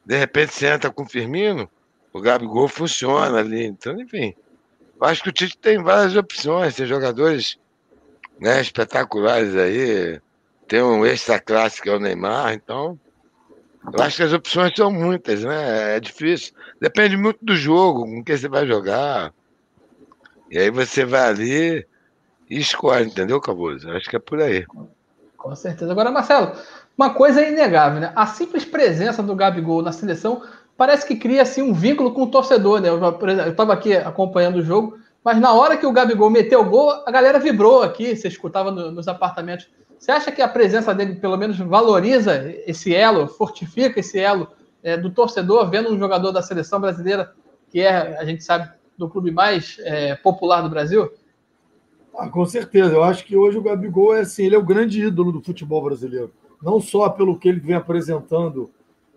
[0.07, 1.69] de repente, senta com o Firmino,
[2.13, 3.65] o Gabigol funciona ali.
[3.65, 4.35] Então, enfim.
[5.01, 7.59] Eu acho que o Tite tem várias opções, tem jogadores
[8.39, 10.21] né, espetaculares aí,
[10.69, 12.99] tem um extra classe que é o Neymar, então
[13.93, 15.97] eu acho que as opções são muitas, né?
[15.97, 16.55] É difícil.
[16.81, 19.33] Depende muito do jogo, com quem você vai jogar.
[20.51, 21.87] E aí você vai ali
[22.49, 23.91] e escolhe, entendeu, Caboso?
[23.91, 24.65] Acho que é por aí.
[25.37, 25.93] Com certeza.
[25.93, 26.53] Agora, Marcelo,
[26.97, 28.13] uma coisa é inegável, né?
[28.17, 30.43] A simples presença do Gabigol na seleção
[30.77, 32.89] parece que cria assim, um vínculo com o torcedor, né?
[32.89, 36.91] Eu estava aqui acompanhando o jogo, mas na hora que o Gabigol meteu o gol,
[37.05, 39.69] a galera vibrou aqui, você escutava no, nos apartamentos.
[39.99, 44.49] Você acha que a presença dele, pelo menos, valoriza esse elo, fortifica esse elo
[44.83, 47.35] é, do torcedor, vendo um jogador da seleção brasileira,
[47.69, 51.11] que é, a gente sabe, do clube mais é, popular do Brasil?
[52.17, 52.95] Ah, com certeza.
[52.95, 55.83] Eu acho que hoje o Gabigol é assim, ele é o grande ídolo do futebol
[55.83, 56.33] brasileiro.
[56.63, 58.71] Não só pelo que ele vem apresentando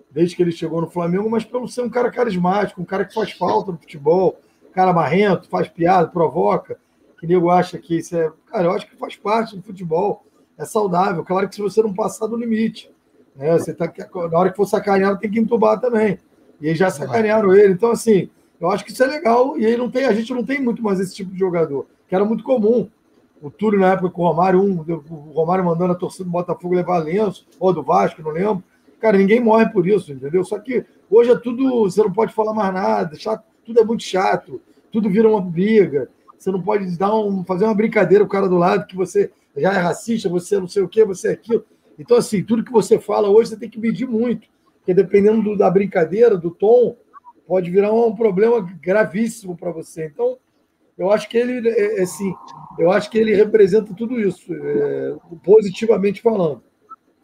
[0.10, 3.14] desde que ele chegou no Flamengo, mas pelo ser um cara carismático, um cara que
[3.14, 4.40] faz falta no futebol,
[4.74, 6.78] cara marrento, faz piada, provoca,
[7.20, 8.32] que nego acha que isso é.
[8.48, 10.24] Cara, eu acho que faz parte do futebol
[10.62, 11.24] é saudável.
[11.24, 12.92] Claro que se você não passar do limite,
[13.36, 13.54] né?
[13.54, 13.92] Você tá,
[14.32, 16.20] na hora que for sacanear, tem que entubar também.
[16.60, 17.74] E aí já sacanearam ele.
[17.74, 19.58] Então, assim, eu acho que isso é legal.
[19.58, 22.16] E aí não tem, a gente não tem muito mais esse tipo de jogador, que
[22.16, 22.90] era muito comum.
[23.42, 26.76] O Túlio, na época com o Romário, um, o Romário mandando a torcida do Botafogo
[26.76, 28.64] levar lenço, ou do Vasco, não lembro.
[29.00, 30.44] Cara, ninguém morre por isso, entendeu?
[30.44, 34.04] Só que hoje é tudo, você não pode falar mais nada, chato, tudo é muito
[34.04, 36.08] chato, tudo vira uma briga.
[36.38, 39.32] Você não pode dar um, fazer uma brincadeira com o cara do lado que você
[39.56, 41.66] já é racista, você não sei o que, você é aquilo.
[41.98, 45.58] Então, assim, tudo que você fala hoje você tem que medir muito, porque dependendo do,
[45.58, 46.96] da brincadeira, do tom,
[47.46, 50.06] pode virar um problema gravíssimo para você.
[50.06, 50.38] Então,
[50.98, 52.34] eu acho que ele, é, é, assim,
[52.78, 56.64] eu acho que ele representa tudo isso, é, positivamente falando.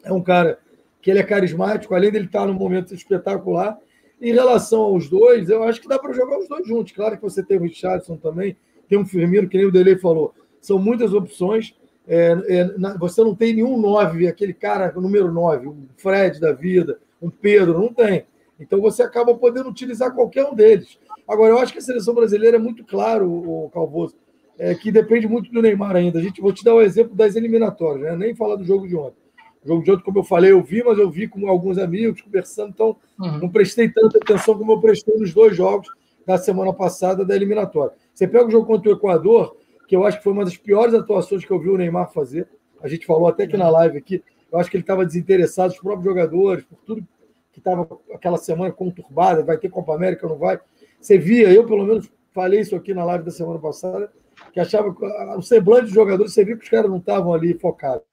[0.04, 0.58] É um cara
[1.00, 3.78] que ele é carismático, além dele estar num momento espetacular.
[4.20, 6.92] Em relação aos dois, eu acho que dá para jogar os dois juntos.
[6.92, 8.56] Claro que você tem o Richardson também,
[8.88, 10.34] tem um Firmino, que nem o Dele falou.
[10.60, 11.74] São muitas opções.
[12.08, 16.98] É, é, você não tem nenhum nove, aquele cara, número nove, um Fred da vida,
[17.20, 18.24] um Pedro, não tem.
[18.58, 20.98] Então você acaba podendo utilizar qualquer um deles.
[21.28, 24.16] Agora, eu acho que a seleção brasileira é muito claro, o Calvoso,
[24.58, 26.18] é, que depende muito do Neymar ainda.
[26.18, 28.16] A gente vou te dar o um exemplo das eliminatórias, né?
[28.16, 29.18] nem falar do jogo de ontem.
[29.62, 32.22] O jogo de ontem, como eu falei, eu vi, mas eu vi com alguns amigos
[32.22, 33.38] conversando, então uhum.
[33.38, 35.88] não prestei tanta atenção como eu prestei nos dois jogos
[36.26, 37.92] da semana passada da eliminatória.
[38.14, 39.56] Você pega o jogo contra o Equador,
[39.88, 42.46] que eu acho que foi uma das piores atuações que eu vi o Neymar fazer.
[42.82, 44.22] A gente falou até que na live aqui,
[44.52, 47.06] eu acho que ele estava desinteressado, os próprios jogadores, por tudo
[47.50, 50.60] que estava aquela semana conturbada, vai ter Copa América ou não vai.
[51.00, 54.12] Você via, eu pelo menos falei isso aqui na live da semana passada,
[54.52, 57.54] que achava que o semblante dos jogadores, você viu que os caras não estavam ali
[57.54, 58.04] focados.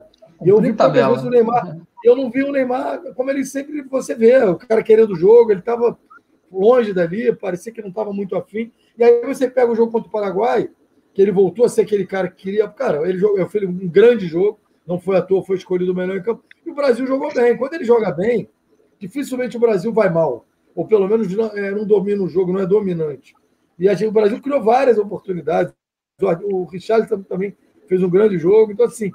[0.41, 1.19] E eu vi tabela.
[1.19, 5.11] o Neymar, eu não vi o Neymar como ele sempre você vê, o cara querendo
[5.11, 5.97] o jogo, ele estava
[6.49, 8.71] longe dali, parecia que não estava muito afim.
[8.97, 10.69] E aí você pega o jogo contra o Paraguai,
[11.15, 12.67] que ele voltou a ser aquele cara que queria.
[12.67, 16.17] Cara, ele jogou, fez um grande jogo, não foi à toa, foi escolhido o melhor
[16.17, 16.43] em campo.
[16.65, 17.57] E o Brasil jogou bem.
[17.57, 18.49] Quando ele joga bem,
[18.99, 20.45] dificilmente o Brasil vai mal.
[20.75, 23.33] Ou pelo menos não, é, não domina o jogo, não é dominante.
[23.79, 25.73] E gente, o Brasil criou várias oportunidades.
[26.43, 27.55] O Richard também
[27.87, 28.73] fez um grande jogo.
[28.73, 29.09] Então, assim,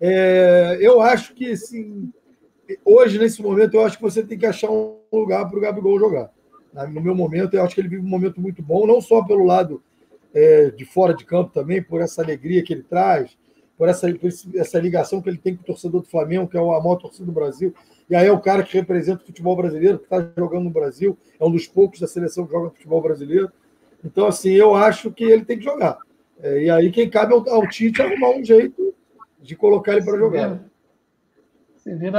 [0.00, 2.12] é, eu acho que assim,
[2.84, 5.98] hoje, nesse momento, eu acho que você tem que achar um lugar para o Gabigol
[5.98, 6.30] jogar.
[6.72, 9.44] No meu momento, eu acho que ele vive um momento muito bom, não só pelo
[9.44, 9.82] lado
[10.34, 13.36] é, de fora de campo também, por essa alegria que ele traz,
[13.76, 16.60] por essa, por essa ligação que ele tem com o torcedor do Flamengo, que é
[16.60, 17.74] a maior torcida do Brasil.
[18.08, 21.16] E aí é o cara que representa o futebol brasileiro, que está jogando no Brasil,
[21.38, 23.50] é um dos poucos da seleção que joga futebol brasileiro.
[24.04, 25.98] Então, assim, eu acho que ele tem que jogar.
[26.42, 28.94] É, e aí quem cabe ao, ao Tite arrumar um jeito
[29.40, 30.58] de colocar ele para jogar.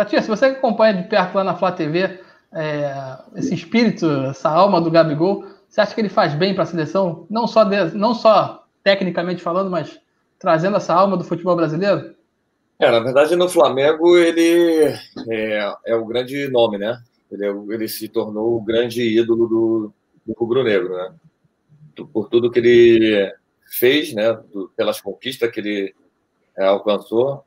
[0.06, 2.19] Tia, se você acompanha de perto lá na Flá TV,
[2.54, 6.68] é, esse espírito, essa alma do Gabigol, você acha que ele faz bem para a
[6.68, 7.26] seleção?
[7.30, 10.02] Não só, de, não só tecnicamente falando, mas
[10.38, 12.14] trazendo essa alma do futebol brasileiro?
[12.78, 14.94] É, na verdade, no Flamengo ele
[15.30, 17.02] é, é o grande nome, né?
[17.32, 19.94] Ele, é, ele se tornou o grande ídolo do,
[20.26, 21.14] do rubro-negro, né?
[22.12, 23.34] Por tudo que ele
[23.80, 24.38] fez, né?
[24.76, 25.96] Pelas conquistas que ele
[26.58, 27.46] é, alcançou,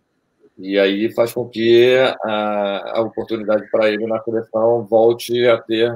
[0.56, 5.94] e aí faz com que a, a oportunidade para ele na seleção volte a ter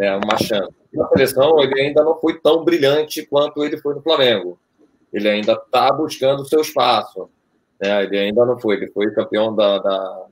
[0.00, 4.02] né, uma chance na seleção ele ainda não foi tão brilhante quanto ele foi no
[4.02, 4.58] Flamengo.
[5.12, 7.28] Ele ainda está buscando o seu espaço.
[7.80, 8.04] Né?
[8.04, 8.76] Ele ainda não foi.
[8.76, 10.26] Ele foi campeão da, da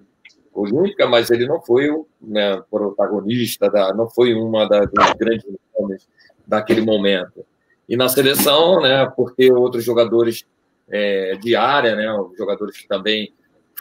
[0.52, 5.46] Olímpica, mas ele não foi o né, protagonista, da, não foi uma da, dos grandes
[5.78, 6.08] nomes
[6.46, 7.44] daquele momento.
[7.88, 10.44] E na seleção, né, por ter outros jogadores
[10.88, 13.32] é, de área, né, jogadores que também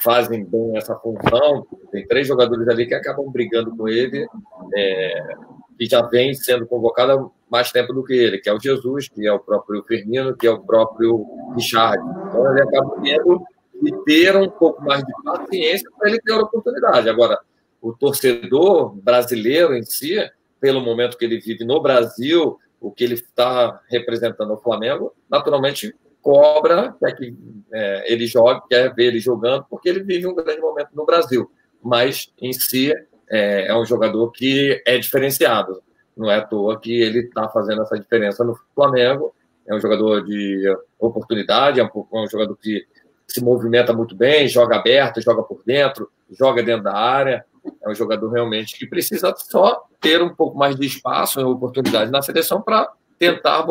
[0.01, 4.27] fazem bem essa função, tem três jogadores ali que acabam brigando com ele,
[4.75, 5.35] é,
[5.77, 7.17] que já vem sendo convocada
[7.49, 10.47] mais tempo do que ele, que é o Jesus, que é o próprio Firmino, que
[10.47, 11.97] é o próprio Richard.
[12.27, 13.43] Então ele acaba tendo
[13.79, 17.09] que ter um pouco mais de paciência para ele ter a oportunidade.
[17.09, 17.39] Agora,
[17.81, 20.17] o torcedor brasileiro em si,
[20.59, 25.95] pelo momento que ele vive no Brasil, o que ele está representando o Flamengo, naturalmente
[26.21, 27.35] cobra, quer que
[27.71, 31.49] é, ele jogue, quer ver ele jogando, porque ele vive um grande momento no Brasil.
[31.81, 32.93] Mas, em si,
[33.29, 35.81] é, é um jogador que é diferenciado.
[36.15, 39.33] Não é à toa que ele está fazendo essa diferença no Flamengo.
[39.67, 40.63] É um jogador de
[40.99, 42.85] oportunidade, é um, é um jogador que
[43.27, 47.45] se movimenta muito bem, joga aberto, joga por dentro, joga dentro da área.
[47.83, 52.09] É um jogador realmente que precisa só ter um pouco mais de espaço e oportunidade
[52.09, 53.65] na seleção para tentar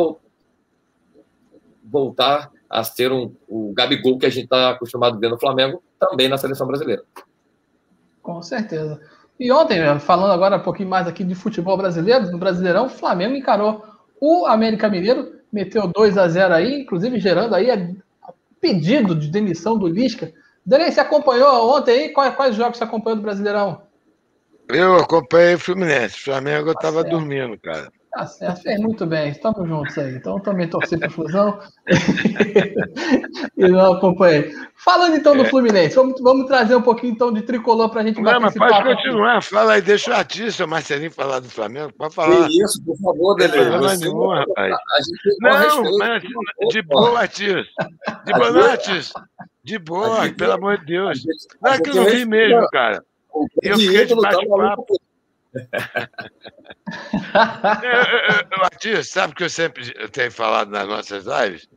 [1.83, 5.83] voltar a ser um, o Gabigol que a gente está acostumado a ver no Flamengo,
[5.99, 7.03] também na seleção brasileira.
[8.23, 9.01] Com certeza.
[9.39, 13.35] E ontem, falando agora um pouquinho mais aqui de futebol brasileiro, no Brasileirão, o Flamengo
[13.35, 13.85] encarou
[14.21, 17.97] o América Mineiro, meteu 2 a 0 aí, inclusive gerando aí
[18.61, 20.33] pedido de demissão do Lisca.
[20.65, 22.09] Delei, você acompanhou ontem aí?
[22.09, 23.83] Quais, quais jogos você acompanhou do Brasileirão?
[24.69, 26.17] Eu acompanhei o Fluminense.
[26.17, 27.93] O Flamengo eu estava tá dormindo, cara.
[28.17, 30.15] Tá certo, fez muito bem, estamos juntos aí.
[30.15, 31.59] Então também torci para Fusão
[33.59, 34.51] e não acompanhei.
[34.75, 35.49] Falando então do é.
[35.51, 38.85] Fluminense, vamos, vamos trazer um pouquinho então de tricolor para a gente Não, mas pode
[38.85, 39.49] continuar, aqui.
[39.49, 41.93] fala aí, deixa o artista, o Marcelinho, falar do Flamengo.
[41.93, 42.49] Pode falar.
[42.49, 43.65] Que isso, por favor, Dele.
[43.69, 44.75] Não, rapaz.
[45.43, 46.23] Não, mas
[46.71, 47.87] de boa, artista.
[48.25, 49.29] De boa, artista.
[49.63, 51.23] De boa, pelo amor de Deus.
[51.61, 53.05] Não é que eu não vi mesmo, cara.
[53.63, 54.97] Eu fiquei de bate-papo.
[58.59, 61.69] Matias, sabe que eu sempre tenho falado nas nossas lives,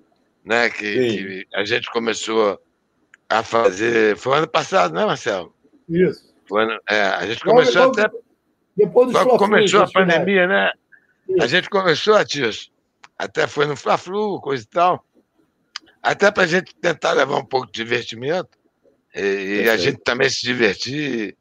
[0.46, 0.70] né?
[0.70, 2.62] Que, que, a gente começou
[3.30, 4.18] a fazer.
[4.18, 5.54] Foi ano passado, né, Marcelo?
[5.88, 6.34] Isso.
[6.48, 8.10] Foi ano, é, a gente começou logo, até.
[8.76, 10.72] Depois do começou a pandemia, né?
[11.28, 11.44] Isso.
[11.44, 12.72] A gente começou, Matias,
[13.18, 15.06] até foi no Fla-Flu, coisa e tal.
[16.02, 18.58] Até para a gente tentar levar um pouco de divertimento
[19.14, 21.38] e, e a gente também se divertir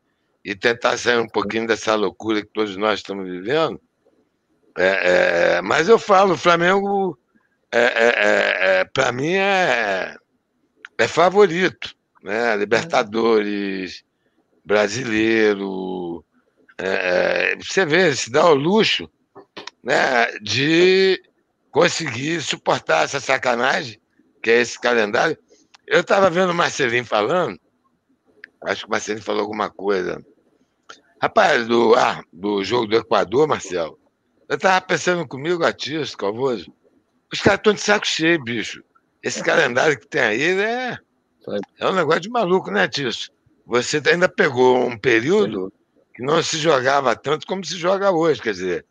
[0.49, 3.79] e tentar sair um pouquinho dessa loucura que todos nós estamos vivendo.
[4.79, 7.19] É, é, mas eu falo, o Flamengo,
[7.71, 10.17] é, é, é, é para mim, é,
[10.97, 11.95] é favorito.
[12.23, 12.57] Né?
[12.57, 14.03] Libertadores,
[14.65, 16.25] brasileiro.
[17.59, 19.07] você vê, se dá o luxo
[19.85, 21.23] né, de
[21.71, 24.01] conseguir suportar essa sacanagem,
[24.43, 25.37] que é esse calendário.
[25.87, 27.61] Eu estava vendo o Marcelinho falando,
[28.63, 30.25] acho que o Marcelinho falou alguma coisa
[31.21, 33.99] Rapaz, do, ah, do jogo do Equador, Marcelo,
[34.49, 36.73] eu tava pensando comigo, Atias, Calvoso,
[37.33, 38.83] os caras estão de saco cheio, bicho.
[39.23, 40.97] Esse calendário que tem aí é,
[41.79, 43.33] é um negócio de maluco, né, Tício?
[43.67, 45.73] Você ainda pegou um período
[46.15, 48.87] que não se jogava tanto como se joga hoje, quer dizer.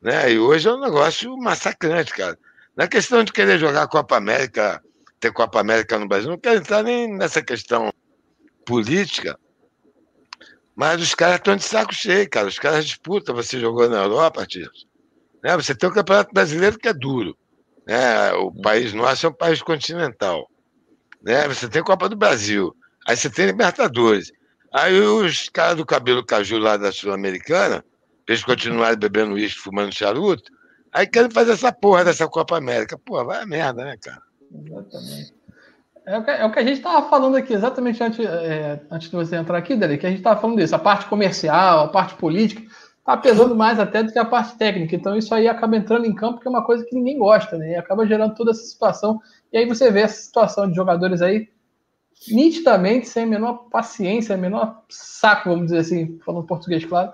[0.00, 0.32] Né?
[0.32, 2.38] E hoje é um negócio massacrante, cara.
[2.74, 4.82] Na é questão de querer jogar Copa América,
[5.20, 7.92] ter Copa América no Brasil, não quero entrar nem nessa questão
[8.64, 9.38] política,
[10.76, 12.46] mas os caras estão de saco cheio, cara.
[12.46, 13.34] Os caras disputam.
[13.34, 14.70] Você jogou na Europa, tio.
[15.42, 15.56] Né?
[15.56, 17.34] Você tem o Campeonato Brasileiro que é duro.
[17.86, 18.32] Né?
[18.34, 20.46] O país nosso é um país continental.
[21.22, 21.48] Né?
[21.48, 22.76] Você tem Copa do Brasil.
[23.08, 24.30] Aí você tem Libertadores.
[24.70, 27.82] Aí os caras do cabelo caju lá da Sul-Americana,
[28.28, 30.52] eles continuarem bebendo uísque, fumando charuto,
[30.92, 32.98] aí querem fazer essa porra dessa Copa América.
[32.98, 34.20] Pô, vai a merda, né, cara?
[34.52, 35.35] Exatamente.
[36.06, 39.10] É o, que, é o que a gente estava falando aqui, exatamente antes, é, antes
[39.10, 40.74] de você entrar aqui, Dele, que a gente estava falando disso.
[40.74, 42.62] A parte comercial, a parte política,
[43.00, 44.94] está pesando mais até do que a parte técnica.
[44.94, 47.72] Então isso aí acaba entrando em campo, que é uma coisa que ninguém gosta, né?
[47.72, 49.20] E acaba gerando toda essa situação.
[49.52, 51.48] E aí você vê essa situação de jogadores aí
[52.28, 57.12] nitidamente sem a menor paciência, menor saco, vamos dizer assim, falando português, claro,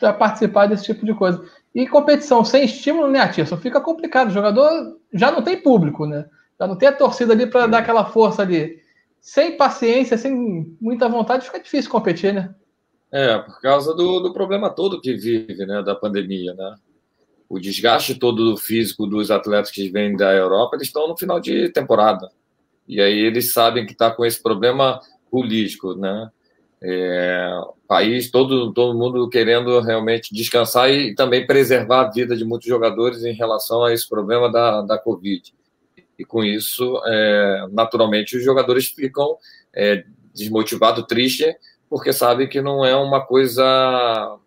[0.00, 1.44] para participar desse tipo de coisa.
[1.72, 3.56] E competição sem estímulo, né, Atirson?
[3.56, 4.28] Fica complicado.
[4.28, 6.26] O jogador já não tem público, né?
[6.62, 8.80] Já não tem a torcida ali para dar aquela força ali.
[9.20, 12.54] Sem paciência, sem muita vontade, fica difícil competir, né?
[13.10, 16.76] É, por causa do, do problema todo que vive, né, da pandemia, né?
[17.48, 21.40] O desgaste todo do físico dos atletas que vêm da Europa, eles estão no final
[21.40, 22.30] de temporada.
[22.86, 25.00] E aí eles sabem que está com esse problema
[25.32, 26.30] político, né?
[26.80, 32.68] É, país, todo, todo mundo querendo realmente descansar e também preservar a vida de muitos
[32.68, 35.52] jogadores em relação a esse problema da, da Covid.
[36.18, 39.36] E com isso, é, naturalmente, os jogadores ficam
[39.74, 40.04] é,
[40.34, 41.54] desmotivados, tristes,
[41.88, 44.38] porque sabem que não é uma coisa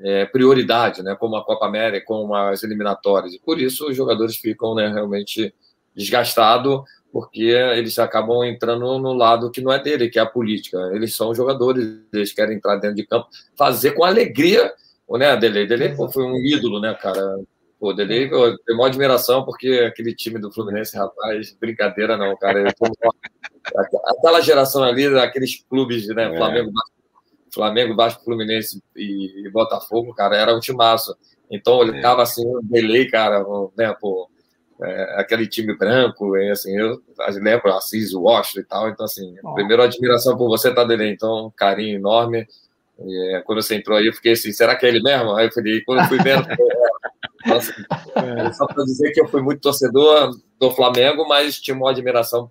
[0.00, 3.34] é, prioridade, né, como a Copa América, como as eliminatórias.
[3.34, 5.54] E por isso os jogadores ficam né, realmente
[5.94, 10.78] desgastados, porque eles acabam entrando no lado que não é dele, que é a política.
[10.92, 14.72] Eles são jogadores, eles querem entrar dentro de campo, fazer com alegria,
[15.16, 15.66] né, Dele?
[15.66, 17.40] Dele foi um ídolo, né, cara?
[17.78, 22.64] Pô, Delei, eu tenho maior admiração, porque aquele time do Fluminense, rapaz, brincadeira não, cara.
[24.06, 26.34] aquela geração ali, aqueles clubes, né?
[26.34, 26.36] É.
[26.36, 26.72] Flamengo,
[27.54, 31.16] Flamengo, Vasco, Fluminense e, Botafogo, cara, era um timaço.
[31.50, 33.44] Então eu ficava assim, o Delei, cara,
[33.76, 34.28] né, pô,
[34.82, 37.00] é, aquele time branco, e, assim, eu
[37.40, 39.54] lembro Assis, Washington e tal, então assim, oh.
[39.54, 42.46] primeiro admiração por você, tá, Delei, então um carinho enorme.
[43.00, 45.32] E, é, quando você entrou aí, eu fiquei assim, será que é ele mesmo?
[45.34, 46.44] Aí eu falei, quando eu fui vendo,
[47.46, 47.72] nossa,
[48.16, 48.52] é.
[48.52, 52.50] só para dizer que eu fui muito torcedor do Flamengo, mas tinha uma admiração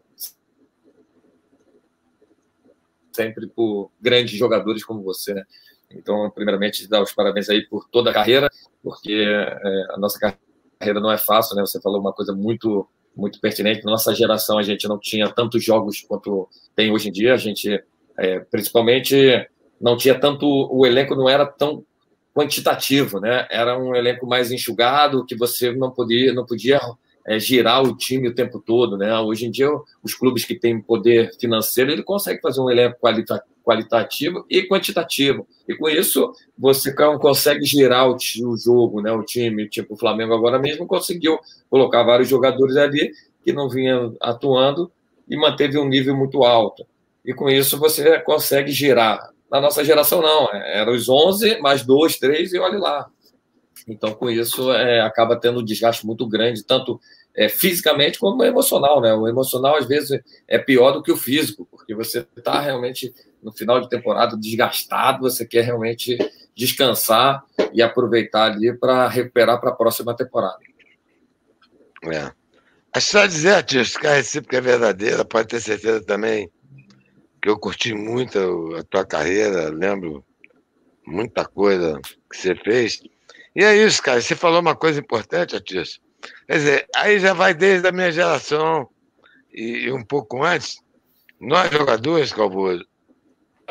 [3.13, 5.43] sempre por grandes jogadores como você, né?
[5.91, 8.49] Então, primeiramente, dar os parabéns aí por toda a carreira,
[8.83, 11.61] porque é, a nossa carreira não é fácil, né?
[11.61, 13.83] Você falou uma coisa muito muito pertinente.
[13.83, 17.33] Nossa geração, a gente não tinha tantos jogos quanto tem hoje em dia.
[17.33, 17.83] A gente,
[18.15, 19.49] é, principalmente,
[19.81, 20.45] não tinha tanto.
[20.45, 21.83] O elenco não era tão
[22.37, 23.47] quantitativo, né?
[23.49, 26.79] Era um elenco mais enxugado, que você não podia, não podia
[27.25, 29.17] é, girar o time o tempo todo, né?
[29.19, 29.67] Hoje em dia,
[30.03, 35.47] os clubes que têm poder financeiro, ele consegue fazer um elenco qualita qualitativo e quantitativo.
[35.67, 39.11] E com isso, você consegue girar o, o jogo, né?
[39.11, 41.39] O time, tipo o Flamengo agora mesmo conseguiu
[41.71, 43.11] colocar vários jogadores ali
[43.43, 44.91] que não vinham atuando
[45.27, 46.85] e manteve um nível muito alto.
[47.25, 50.49] E com isso você consegue girar na nossa geração, não.
[50.53, 53.09] É, Eram os 11, mais dois, três e olhe lá.
[53.87, 56.99] Então, com isso, é, acaba tendo um desgaste muito grande, tanto
[57.33, 58.99] é, fisicamente como emocional.
[58.99, 59.13] Né?
[59.13, 63.51] O emocional, às vezes, é pior do que o físico, porque você está realmente no
[63.53, 66.17] final de temporada desgastado, você quer realmente
[66.55, 70.57] descansar e aproveitar ali para recuperar para a próxima temporada.
[72.03, 72.31] É.
[72.93, 76.49] É só dizer, tio, que a recíproca é verdadeira, pode ter certeza também
[77.47, 80.23] eu curti muito a tua carreira, lembro
[81.05, 83.01] muita coisa que você fez.
[83.55, 84.21] E é isso, cara.
[84.21, 86.01] Você falou uma coisa importante, Atício.
[86.45, 88.89] Quer dizer, aí já vai desde a minha geração
[89.53, 90.81] e, um pouco antes.
[91.39, 92.85] Nós, jogadores, Calvoso,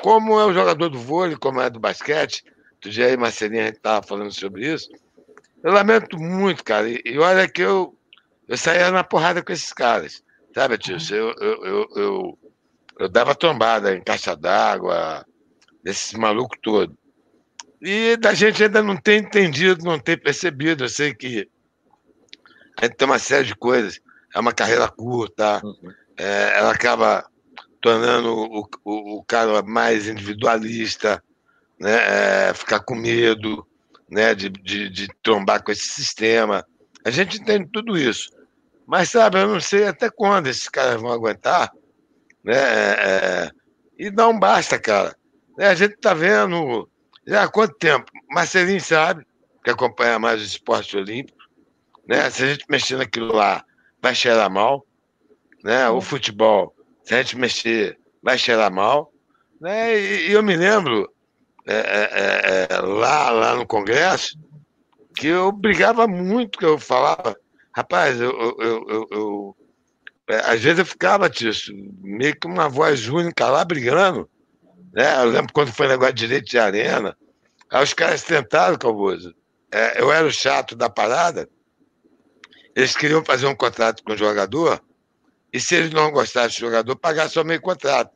[0.03, 2.45] como é o jogador do vôlei, como é do basquete,
[2.81, 4.89] tu já aí, Marcelinho, a gente estava falando sobre isso.
[5.63, 6.89] Eu lamento muito, cara.
[6.89, 7.95] E, e olha que eu,
[8.49, 10.23] eu saía na porrada com esses caras.
[10.55, 10.97] Sabe, tio?
[11.11, 12.39] Eu, eu, eu, eu,
[12.99, 15.25] eu dava tombada em caixa d'água,
[15.83, 16.97] desses malucos todos.
[17.81, 20.85] E da gente ainda não ter entendido, não ter percebido.
[20.85, 21.49] Eu sei que
[22.79, 24.01] a gente tem uma série de coisas.
[24.35, 25.93] É uma carreira curta, uhum.
[26.19, 27.27] é, ela acaba
[27.81, 31.23] tornando o, o, o, cara mais individualista,
[31.79, 32.49] né?
[32.49, 33.67] É, ficar com medo
[34.09, 34.35] né?
[34.35, 36.67] De, de, de trombar com esse sistema.
[37.05, 38.31] A gente entende tudo isso.
[38.87, 41.73] Mas, sabe, eu não sei até quando esses caras vão aguentar
[42.47, 42.55] né?
[42.55, 43.51] É, é,
[43.99, 45.17] e não basta, cara.
[45.59, 46.89] Né, a gente está vendo
[47.27, 48.11] já há quanto tempo?
[48.31, 49.27] Marcelinho sabe,
[49.65, 51.37] que acompanha mais o esporte olímpico.
[52.07, 52.31] Né?
[52.31, 53.65] Se a gente mexer naquilo lá,
[54.01, 54.87] vai cheirar mal.
[55.65, 55.89] Né?
[55.89, 56.73] O futebol,
[57.03, 59.13] se a gente mexer, vai cheirar mal.
[59.61, 59.99] Né?
[59.99, 61.13] E, e eu me lembro,
[61.67, 64.39] é, é, é, lá, lá no Congresso,
[65.17, 67.35] que eu brigava muito, que eu falava,
[67.75, 69.66] rapaz, eu, eu, eu, eu é,
[70.29, 74.29] às vezes eu ficava, Tício, meio que uma voz única lá brigando.
[74.93, 75.23] Né?
[75.23, 77.17] Eu lembro quando foi negócio de direito de arena.
[77.71, 79.35] Aí os caras tentaram, Calvoso.
[79.71, 81.49] É, eu era o chato da parada.
[82.75, 84.83] Eles queriam fazer um contrato com o jogador.
[85.53, 88.11] E se eles não gostassem do jogador, pagar só meio contrato.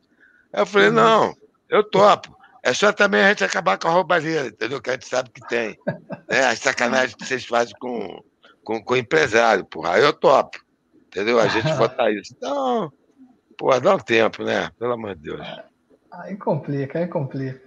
[0.53, 0.95] Aí eu falei, uhum.
[0.95, 1.35] não,
[1.69, 2.35] eu topo.
[2.63, 4.81] É só também a gente acabar com a roubalheira, entendeu?
[4.81, 5.77] Que a gente sabe que tem.
[6.29, 6.45] Né?
[6.45, 8.23] As sacanagens que vocês fazem com,
[8.63, 9.93] com, com o empresário, porra.
[9.95, 10.59] Aí eu topo.
[11.11, 11.39] Entendeu?
[11.39, 12.33] A gente votar isso.
[12.35, 12.91] Então,
[13.57, 14.71] pô, dá um tempo, né?
[14.79, 15.47] Pelo amor de Deus.
[16.11, 17.61] Aí complica, aí complica.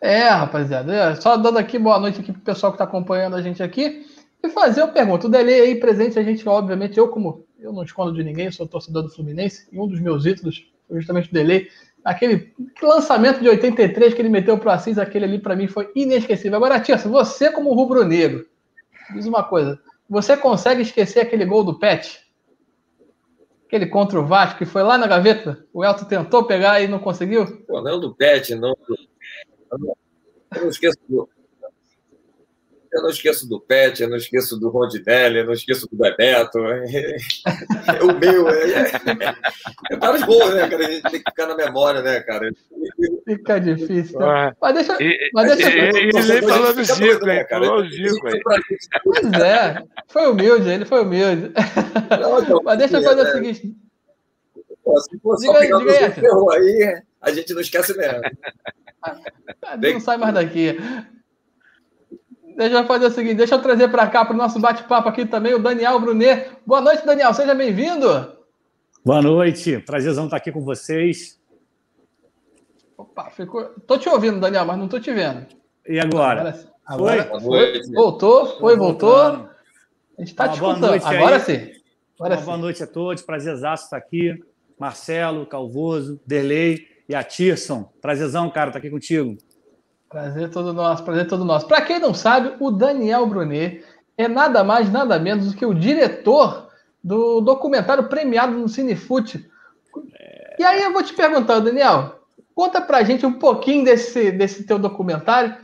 [0.00, 3.42] É, rapaziada, é, só dando aqui boa noite aqui pro pessoal que está acompanhando a
[3.42, 4.04] gente aqui
[4.42, 5.26] e fazer uma pergunta.
[5.26, 8.66] O Dele aí presente, a gente, obviamente, eu como eu não escondo de ninguém, sou
[8.66, 11.70] torcedor do Fluminense, e um dos meus ídolos foi justamente o Dele.
[12.04, 16.56] Aquele lançamento de 83 que ele meteu pro Assis, aquele ali para mim foi inesquecível.
[16.56, 18.44] Agora, Tia, você como rubro-negro,
[19.14, 19.78] diz uma coisa,
[20.10, 22.20] você consegue esquecer aquele gol do Pet?
[23.72, 26.98] Aquele contra o Vasco, que foi lá na gaveta, o Elton tentou pegar e não
[26.98, 27.64] conseguiu?
[27.66, 28.76] Pô, não do Pet, não.
[29.70, 29.96] Eu
[30.60, 30.98] não esqueço
[32.92, 36.58] eu não esqueço do Pet, eu não esqueço do Rondinelli, eu não esqueço do Bebeto.
[36.58, 37.16] É,
[37.88, 38.48] é o meu.
[38.50, 40.86] É, é, é vários gols, né, cara?
[40.86, 42.52] A gente tem que ficar na memória, né, cara?
[43.26, 44.18] Fica difícil.
[44.18, 44.52] Né?
[44.60, 44.98] Mas deixa.
[45.32, 47.46] Mas deixa e, ele nem falou do Zico, né?
[47.48, 48.28] Falou do Zico.
[49.04, 51.50] Pois é, foi humilde, ele foi humilde.
[52.20, 53.30] Não, então, mas deixa eu fazer né?
[53.30, 53.76] o seguinte.
[54.84, 55.92] Pô, se for diga aí, diga
[56.52, 58.20] aí, aí, a gente não esquece mesmo.
[59.80, 60.76] não sai mais daqui.
[62.56, 65.26] Deixa eu fazer o seguinte, deixa eu trazer para cá para o nosso bate-papo aqui
[65.26, 66.50] também o Daniel Brunet.
[66.66, 68.06] Boa noite, Daniel, seja bem-vindo.
[69.04, 71.40] Boa noite, prazerzão estar aqui com vocês.
[72.96, 73.64] Opa, ficou.
[73.86, 75.46] Tô te ouvindo, Daniel, mas não tô te vendo.
[75.88, 76.58] E agora?
[76.86, 77.80] Agora, agora foi?
[77.92, 79.16] Voltou, foi, voltou.
[79.16, 79.50] A
[80.18, 80.86] gente está te escutando.
[80.86, 81.40] Agora aí.
[81.40, 81.72] sim.
[82.18, 82.44] Agora sim.
[82.44, 84.40] Boa noite a todos, prazerzaço estar aqui.
[84.78, 87.90] Marcelo, Calvoso, Derlei e a Tirson.
[88.00, 89.36] Prazerzão, cara, estar aqui contigo.
[90.12, 91.66] Prazer todo nosso, prazer todo nosso.
[91.66, 93.82] Para quem não sabe, o Daniel Brunet
[94.18, 96.68] é nada mais, nada menos do que o diretor
[97.02, 99.48] do documentário premiado no Cinefute.
[100.58, 102.20] E aí eu vou te perguntar, Daniel,
[102.54, 105.56] conta pra gente um pouquinho desse, desse teu documentário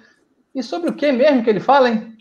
[0.55, 2.16] e sobre o que mesmo que ele fala, hein?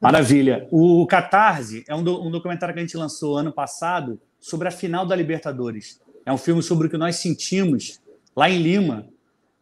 [0.00, 0.68] Maravilha.
[0.70, 4.70] O Catarse é um, do, um documentário que a gente lançou ano passado sobre a
[4.70, 6.00] final da Libertadores.
[6.24, 8.00] É um filme sobre o que nós sentimos
[8.36, 9.08] lá em Lima,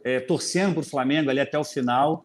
[0.05, 2.25] é, torcendo para o Flamengo ali até o final.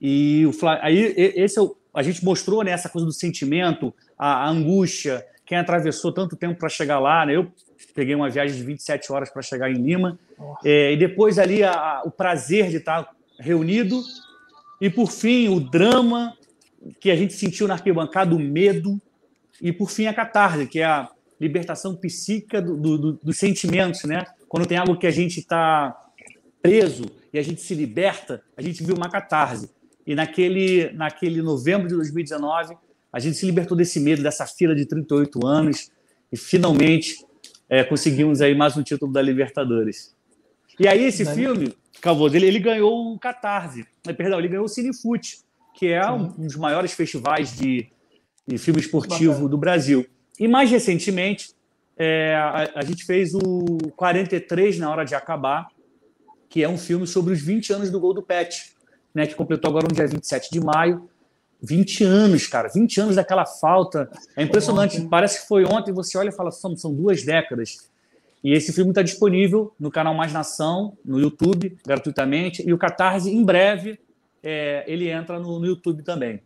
[0.00, 0.52] E o,
[0.82, 5.24] aí esse é o, a gente mostrou né, essa coisa do sentimento, a, a angústia,
[5.46, 7.24] quem atravessou tanto tempo para chegar lá.
[7.24, 7.36] Né?
[7.36, 7.50] Eu
[7.94, 10.18] peguei uma viagem de 27 horas para chegar em Lima.
[10.64, 13.08] É, e depois ali a, a, o prazer de estar
[13.38, 14.02] reunido.
[14.80, 16.36] E por fim, o drama
[17.00, 19.00] que a gente sentiu na arquibancada, o medo.
[19.62, 21.08] E por fim, a catarse, que é a
[21.40, 24.02] libertação psíquica do, do, dos sentimentos.
[24.04, 24.26] Né?
[24.48, 26.03] Quando tem algo que a gente está
[26.64, 29.70] preso e a gente se liberta, a gente viu uma catarse.
[30.06, 32.74] E naquele, naquele novembro de 2019,
[33.12, 35.90] a gente se libertou desse medo, dessa fila de 38 anos,
[36.32, 37.22] e finalmente
[37.68, 40.16] é, conseguimos aí mais um título da Libertadores.
[40.80, 44.68] E aí esse filme, Calvoso, ele, ele ganhou o Catarse, né, perdão, ele ganhou o
[44.68, 45.40] Cinefute,
[45.74, 47.86] que é um, um dos maiores festivais de,
[48.46, 49.48] de filme esportivo Bacana.
[49.50, 50.06] do Brasil.
[50.40, 51.50] E mais recentemente,
[51.96, 55.68] é, a, a, gente fez o 43 na hora de acabar,
[56.54, 58.70] que é um filme sobre os 20 anos do gol do Pet,
[59.12, 61.10] né, que completou agora no dia 27 de maio.
[61.60, 64.08] 20 anos, cara, 20 anos daquela falta.
[64.36, 65.00] É impressionante.
[65.08, 67.90] Parece que foi ontem, você olha e fala, são, são duas décadas.
[68.44, 72.62] E esse filme está disponível no canal Mais Nação, no YouTube, gratuitamente.
[72.64, 73.98] E o Catarse, em breve,
[74.40, 76.40] é, ele entra no, no YouTube também.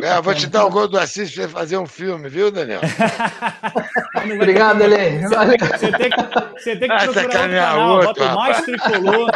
[0.00, 2.80] É, vou te dar o gol do Assis para fazer um filme, viu, Daniel?
[4.34, 5.20] Obrigado, Ele.
[5.28, 9.30] Você tem que, você tem que procurar canal, outro, bota o mais tricolor.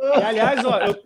[0.00, 0.96] E, aliás, ó, eu,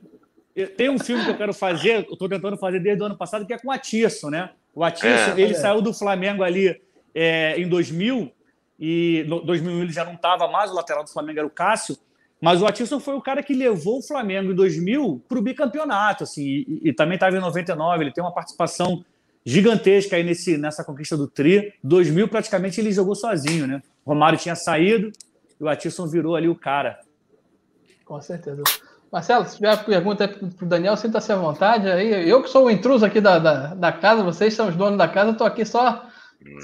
[0.57, 3.17] eu, tem um filme que eu quero fazer, eu estou tentando fazer desde o ano
[3.17, 4.51] passado, que é com o Atirson, né?
[4.75, 5.57] O Atirson, é, ele é.
[5.57, 6.81] saiu do Flamengo ali
[7.15, 8.33] é, em 2000,
[8.81, 11.97] e no 2001 ele já não estava mais, o lateral do Flamengo era o Cássio,
[12.43, 16.25] mas o Atilson foi o cara que levou o Flamengo em 2000 para o bicampeonato,
[16.25, 18.03] assim, e, e também estava em 99.
[18.03, 19.05] Ele tem uma participação
[19.47, 21.73] gigantesca aí nesse, nessa conquista do Tri.
[21.85, 23.81] 2000 praticamente ele jogou sozinho, né?
[24.05, 25.13] O Romário tinha saído
[25.61, 26.99] e o Atilson virou ali o cara.
[28.05, 28.65] Com certeza.
[29.13, 31.89] Marcelo, se tiver pergunta para o Daniel, sinta-se à vontade.
[31.89, 34.99] Aí, eu que sou o intruso aqui da, da, da casa, vocês são os donos
[34.99, 36.09] da casa, estou aqui só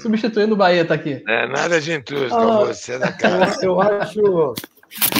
[0.01, 1.23] substituindo o Bahia, tá aqui.
[1.25, 3.63] É nada de intruso, ah, você é da casa.
[3.63, 4.55] Eu, eu acho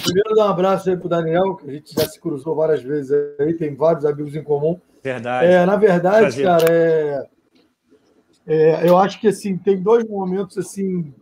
[0.03, 2.81] Primeiro, dar um abraço aí para o Daniel, que a gente já se cruzou várias
[2.81, 4.79] vezes aí, tem vários amigos em comum.
[5.03, 5.47] Verdade.
[5.47, 6.45] É, na verdade, Prazer.
[6.45, 7.27] cara, é,
[8.47, 11.13] é, eu acho que assim, tem dois momentos assim,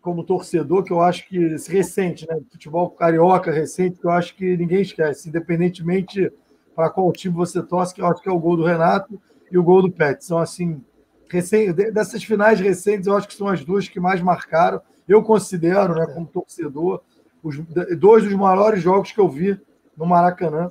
[0.00, 2.38] como torcedor, que eu acho que recente, né?
[2.50, 6.32] Futebol carioca recente, que eu acho que ninguém esquece, independentemente
[6.74, 9.20] para qual time você torce, que eu acho que é o gol do Renato
[9.50, 10.24] e o gol do Pet.
[10.24, 10.82] São assim,
[11.30, 14.80] recém, dessas finais recentes, eu acho que são as duas que mais marcaram.
[15.06, 17.02] Eu considero, né, como torcedor,
[17.44, 17.58] os
[17.98, 19.60] dois dos maiores jogos que eu vi
[19.94, 20.68] no Maracanã.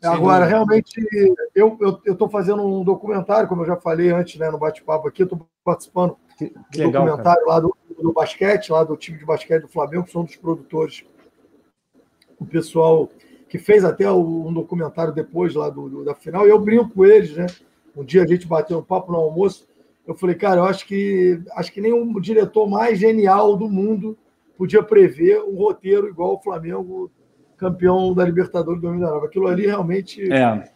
[0.00, 0.90] Sim, Agora, realmente,
[1.54, 5.46] eu estou fazendo um documentário, como eu já falei antes né, no bate-papo aqui, estou
[5.62, 7.54] participando que, que do legal, documentário cara.
[7.54, 11.04] lá do, do, basquete, lá do time de basquete do Flamengo, que são dos produtores.
[12.40, 13.10] O pessoal
[13.48, 17.04] que fez até um documentário depois lá do, do, da final, e eu brinco com
[17.04, 17.46] eles, né?
[17.96, 19.66] Um dia a gente bateu um papo no almoço,
[20.06, 24.16] eu falei, cara, eu acho que acho que nenhum diretor mais genial do mundo
[24.58, 27.10] podia prever um roteiro igual o Flamengo
[27.56, 29.26] campeão da Libertadores 2019.
[29.26, 30.30] Aquilo ali realmente.
[30.30, 30.68] É.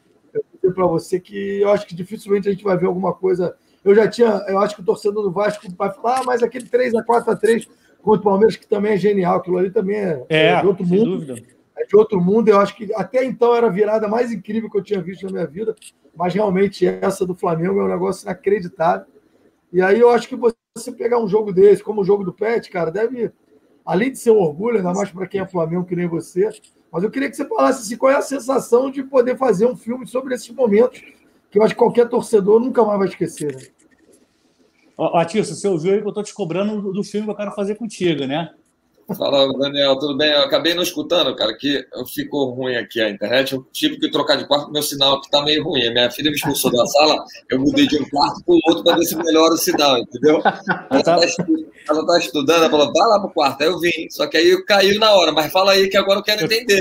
[0.62, 3.54] Eu para você que eu acho que dificilmente a gente vai ver alguma coisa.
[3.84, 6.66] Eu já tinha, eu acho que o torcedor do Vasco vai falar, ah, mas aquele
[6.66, 7.68] 3 a 4 a 3
[8.00, 10.86] contra o Palmeiras, que também é genial, aquilo ali também é, é, é de outro
[10.86, 11.04] mundo.
[11.04, 11.42] Dúvida.
[11.76, 12.48] É de outro mundo.
[12.48, 15.32] Eu acho que até então era a virada mais incrível que eu tinha visto na
[15.32, 15.74] minha vida,
[16.16, 19.06] mas realmente essa do Flamengo é um negócio inacreditável.
[19.72, 22.70] E aí eu acho que você pegar um jogo desse, como o jogo do Pet,
[22.70, 23.32] cara, deve
[23.84, 26.50] além de ser um orgulho, ainda mais para quem é Flamengo que nem você,
[26.90, 29.76] mas eu queria que você falasse assim, qual é a sensação de poder fazer um
[29.76, 31.00] filme sobre esses momentos
[31.50, 33.54] que eu acho que qualquer torcedor nunca mais vai esquecer.
[33.54, 33.62] Né?
[35.14, 37.74] Atirson, você ouviu aí que eu estou te cobrando do filme que eu quero fazer
[37.74, 38.54] contigo, né?
[39.16, 40.30] Fala, Daniel, tudo bem?
[40.30, 41.84] Eu acabei não escutando, cara, que
[42.14, 43.52] ficou ruim aqui a internet.
[43.52, 45.90] Eu tive que trocar de quarto, meu sinal aqui tá meio ruim.
[45.92, 48.96] Minha filha me expulsou da sala, eu mudei de um quarto para o outro para
[48.96, 50.40] ver se melhora o sinal, entendeu?
[50.90, 51.18] Ela tá,
[51.88, 53.62] ela tá estudando, ela falou, vai lá pro quarto.
[53.62, 56.24] Aí eu vim, só que aí caiu na hora, mas fala aí que agora eu
[56.24, 56.80] quero entender.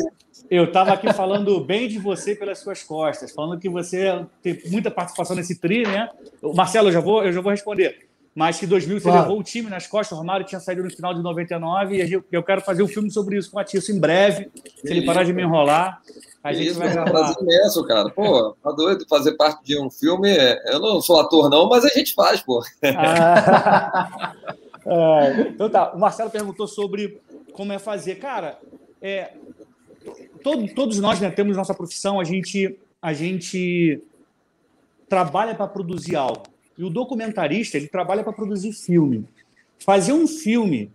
[0.50, 4.92] Eu estava aqui falando bem de você pelas suas costas, falando que você tem muita
[4.92, 6.10] participação nesse tri, né?
[6.54, 9.22] Marcelo, eu já vou, eu já vou responder mas que 2000 você claro.
[9.22, 10.18] levou o time nas costas.
[10.18, 13.38] O Romário tinha saído no final de 99 e eu quero fazer um filme sobre
[13.38, 14.50] isso com a Tício em breve.
[14.78, 16.02] Se ele parar de me enrolar,
[16.44, 17.12] a gente isso, vai gravar.
[17.12, 18.10] Prazer imenso, cara.
[18.10, 20.30] Pô, tá doido fazer parte de um filme.
[20.66, 22.64] Eu não sou ator, não, mas a gente faz, pô.
[22.96, 24.34] Ah,
[24.86, 27.20] é, então tá, o Marcelo perguntou sobre
[27.52, 28.16] como é fazer.
[28.16, 28.58] Cara,
[29.02, 29.34] é,
[30.42, 34.02] todo, todos nós né, temos nossa profissão, a gente, a gente
[35.10, 36.51] trabalha para produzir algo.
[36.78, 39.26] E o documentarista ele trabalha para produzir filme.
[39.80, 40.92] Fazer um filme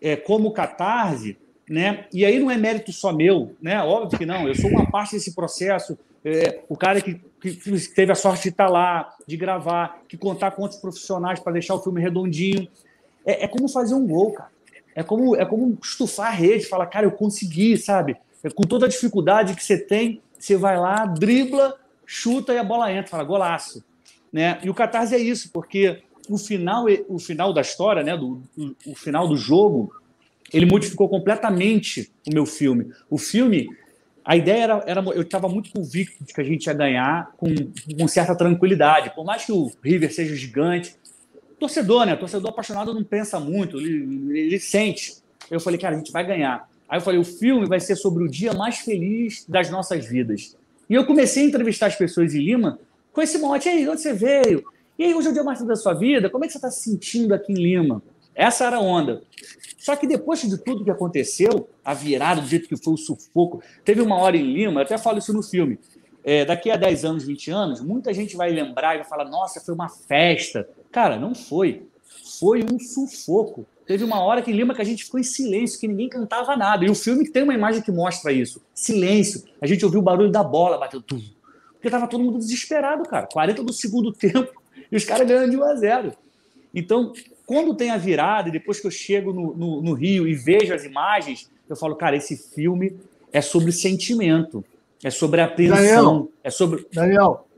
[0.00, 1.36] é, como Catarse,
[1.68, 2.06] né?
[2.12, 3.80] E aí não é mérito só meu, né?
[3.82, 4.48] Óbvio que não.
[4.48, 5.98] Eu sou uma parte desse processo.
[6.24, 7.54] É, o cara que, que,
[7.94, 11.74] teve a sorte de estar lá, de gravar, de contar com outros profissionais para deixar
[11.74, 12.68] o filme redondinho.
[13.24, 14.50] É, é, como fazer um gol, cara.
[14.94, 18.16] É como, é como estufar a rede, falar, cara, eu consegui, sabe?
[18.44, 22.64] É, com toda a dificuldade que você tem, você vai lá, dribla, chuta e a
[22.64, 23.82] bola entra, fala, golaço.
[24.32, 24.58] Né?
[24.62, 28.42] E o Catarse é isso, porque o final, o final da história, né, do,
[28.86, 29.92] o, final do jogo,
[30.52, 32.90] ele modificou completamente o meu filme.
[33.10, 33.68] O filme,
[34.24, 37.48] a ideia era, era eu estava muito convicto de que a gente ia ganhar com,
[37.98, 39.14] com certa tranquilidade.
[39.14, 40.96] Por mais que o River seja gigante,
[41.58, 42.16] torcedor, né?
[42.16, 45.16] Torcedor apaixonado não pensa muito, ele, ele sente.
[45.50, 46.68] Eu falei, cara, a gente vai ganhar.
[46.88, 50.56] Aí eu falei, o filme vai ser sobre o dia mais feliz das nossas vidas.
[50.88, 52.78] E eu comecei a entrevistar as pessoas em Lima
[53.12, 54.64] com esse mote aí, de onde você veio?
[54.98, 56.70] E aí, hoje é o dia mais da sua vida, como é que você está
[56.70, 58.02] se sentindo aqui em Lima?
[58.34, 59.22] Essa era a onda.
[59.78, 63.62] Só que depois de tudo que aconteceu, a virada, do jeito que foi o sufoco,
[63.84, 65.78] teve uma hora em Lima, eu até falo isso no filme,
[66.24, 69.60] é, daqui a 10 anos, 20 anos, muita gente vai lembrar e vai falar, nossa,
[69.60, 70.68] foi uma festa.
[70.90, 71.86] Cara, não foi.
[72.38, 73.66] Foi um sufoco.
[73.86, 76.56] Teve uma hora que em Lima que a gente ficou em silêncio, que ninguém cantava
[76.56, 76.84] nada.
[76.84, 78.62] E o filme tem uma imagem que mostra isso.
[78.72, 79.42] Silêncio.
[79.60, 81.02] A gente ouviu o barulho da bola batendo.
[81.02, 81.20] Tum,
[81.82, 83.26] porque tava todo mundo desesperado, cara.
[83.26, 86.12] 40 do segundo tempo e os caras ganhando de 1 a 0.
[86.72, 87.12] Então,
[87.44, 90.72] quando tem a virada, e depois que eu chego no, no, no, Rio e vejo
[90.72, 92.96] as imagens, eu falo, cara, esse filme
[93.32, 94.64] é sobre sentimento,
[95.02, 96.86] é sobre apreensão, Daniel, é sobre.
[96.92, 97.48] Daniel,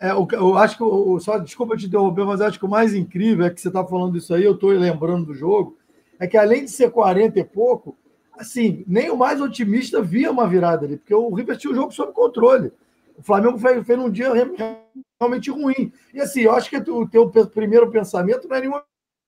[0.00, 0.82] é, eu, eu acho que.
[0.82, 3.84] Eu, só desculpa te interromper, mas acho que o mais incrível é que você está
[3.84, 5.76] falando isso aí, eu estou lembrando do jogo,
[6.18, 7.94] é que além de ser 40 e pouco,
[8.32, 11.92] assim, nem o mais otimista via uma virada ali, porque o River tinha o jogo
[11.92, 12.72] sob controle.
[13.16, 15.92] O Flamengo fez, fez um dia realmente ruim.
[16.12, 18.80] E assim, eu acho que o teu primeiro pensamento não é nenhum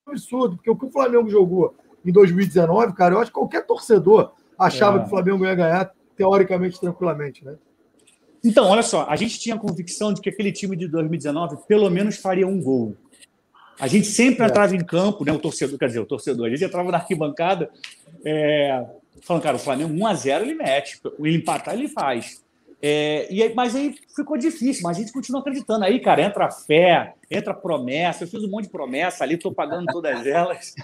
[0.06, 1.74] absurdo, porque o que o Flamengo jogou
[2.04, 5.00] em 2019, cara, eu acho que qualquer torcedor achava é.
[5.00, 7.56] que o Flamengo ia ganhar teoricamente tranquilamente, né?
[8.44, 11.90] Então, olha só, a gente tinha a convicção de que aquele time de 2019 pelo
[11.90, 12.96] menos faria um gol.
[13.78, 14.46] A gente sempre é.
[14.46, 15.32] entrava em campo, né?
[15.32, 17.70] O torcedor, quer dizer, o torcedor, a gente entrava na arquibancada
[18.24, 18.86] é,
[19.22, 22.44] falando, cara, o Flamengo 1x0 ele mete, ele empatar ele faz.
[22.82, 25.84] É, e aí, mas aí ficou difícil, mas a gente continua acreditando.
[25.84, 28.24] Aí, cara, entra fé, entra promessa.
[28.24, 30.74] Eu fiz um monte de promessa ali, estou pagando todas elas.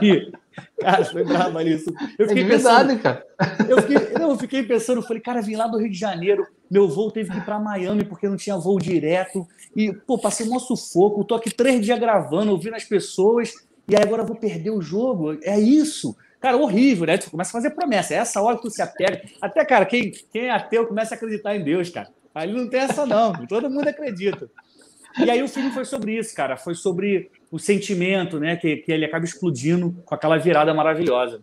[0.00, 0.32] E,
[0.80, 1.92] cara, foi bravo isso.
[2.18, 3.26] Eu fiquei é verdade, pensando, cara.
[3.68, 7.10] Eu fiquei, eu fiquei pensando, falei, cara, vim lá do Rio de Janeiro, meu voo
[7.10, 9.46] teve que ir para Miami porque não tinha voo direto.
[9.76, 13.52] E, pô, passei um sufoco, tô aqui três dias gravando, ouvindo as pessoas,
[13.88, 15.36] e aí agora eu vou perder o jogo.
[15.42, 16.16] É isso.
[16.44, 17.16] Cara, horrível, né?
[17.16, 18.12] Tu começa a fazer promessa.
[18.12, 19.22] É essa hora que tu se apega.
[19.40, 22.10] Até, cara, quem, quem é ateu começa a acreditar em Deus, cara.
[22.34, 23.32] Aí não tem essa, não.
[23.48, 24.50] Todo mundo acredita.
[25.18, 26.58] E aí o filme foi sobre isso, cara.
[26.58, 28.56] Foi sobre o sentimento, né?
[28.56, 31.42] Que, que ele acaba explodindo com aquela virada maravilhosa.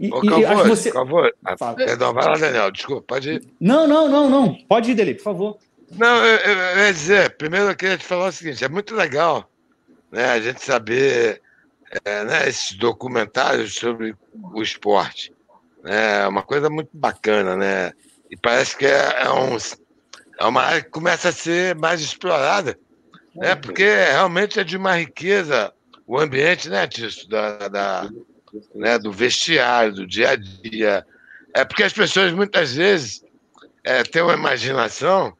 [0.00, 0.90] E, Ô, e Calvô, você...
[0.90, 2.72] Calvô, ah, perdão, vai lá, Daniel.
[2.72, 3.42] Desculpa, pode ir.
[3.60, 4.52] Não, não, não, não.
[4.68, 5.58] Pode ir, Dele, por favor.
[5.96, 8.96] Não, eu, eu, eu ia dizer, primeiro eu queria te falar o seguinte: é muito
[8.96, 9.48] legal
[10.10, 11.40] né, a gente saber
[12.04, 15.32] é, né, esses documentários sobre o esporte.
[15.82, 17.92] Né, é uma coisa muito bacana, né?
[18.30, 19.56] E parece que é, é, um,
[20.38, 22.78] é uma área que começa a ser mais explorada,
[23.34, 23.54] né?
[23.54, 25.72] Porque realmente é de uma riqueza
[26.08, 28.08] o ambiente, né, Tício, da, da,
[28.74, 31.06] né, do vestiário, do dia a dia.
[31.52, 33.22] É porque as pessoas muitas vezes
[33.84, 35.36] é, têm uma imaginação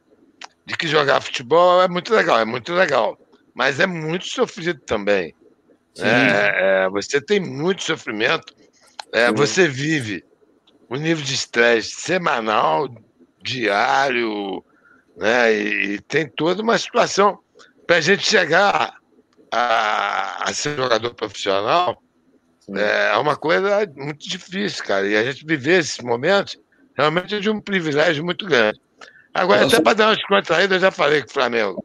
[0.63, 3.17] de que jogar futebol é muito legal, é muito legal,
[3.55, 5.33] mas é muito sofrido também.
[5.97, 8.53] É, é, você tem muito sofrimento.
[9.11, 10.23] É, você vive
[10.89, 12.87] um nível de estresse semanal,
[13.41, 14.63] diário,
[15.17, 15.53] né?
[15.53, 17.39] E, e, tem toda uma situação
[17.85, 18.95] para a gente chegar
[19.51, 22.01] a, a, ser jogador profissional.
[22.75, 25.07] é uma coisa muito difícil, cara.
[25.07, 26.57] E a gente viver esses momentos
[26.95, 28.79] realmente é de um privilégio muito grande.
[29.33, 31.83] Agora, até para dar uma descontraída, eu já falei que o Flamengo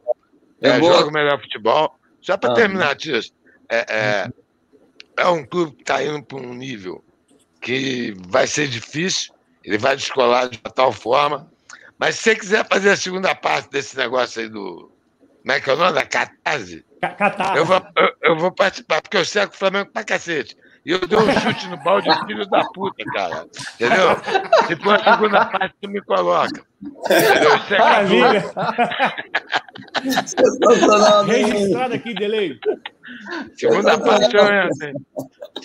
[0.61, 1.95] é, é joga o melhor futebol.
[2.21, 3.31] Só para ah, terminar, Tias,
[3.69, 4.29] é, é,
[5.17, 7.03] é um clube que está indo para um nível
[7.61, 11.49] que vai ser difícil, ele vai descolar de tal forma.
[11.97, 14.91] Mas se você quiser fazer a segunda parte desse negócio aí do.
[15.41, 15.93] Como é que é o nome?
[15.93, 16.85] Da Catarse?
[17.01, 17.57] Catarse.
[17.57, 20.57] Eu vou, eu, eu vou participar, porque eu sei que o Flamengo pra cacete.
[20.85, 23.47] E eu dei um chute no balde, filho da puta, cara.
[23.75, 24.09] Entendeu?
[24.67, 26.63] Depois a segunda parte tu me coloca.
[26.83, 27.55] Entendeu?
[27.55, 28.43] Isso é Maravilha.
[31.25, 32.59] Registrado aqui, Delay.
[33.55, 35.05] Segunda parte eu entro.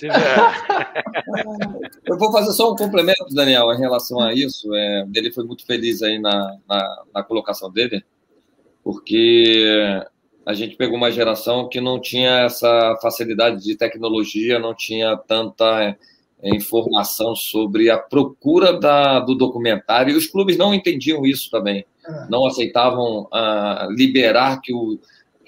[2.05, 4.73] Eu vou fazer só um complemento, Daniel, em relação a isso.
[4.75, 8.03] É, ele foi muito feliz aí na, na, na colocação dele,
[8.83, 10.03] porque
[10.45, 15.83] a gente pegou uma geração que não tinha essa facilidade de tecnologia, não tinha tanta
[15.83, 15.97] é,
[16.57, 22.27] informação sobre a procura da, do documentário, e os clubes não entendiam isso também, é.
[22.29, 24.99] não aceitavam uh, liberar que, o,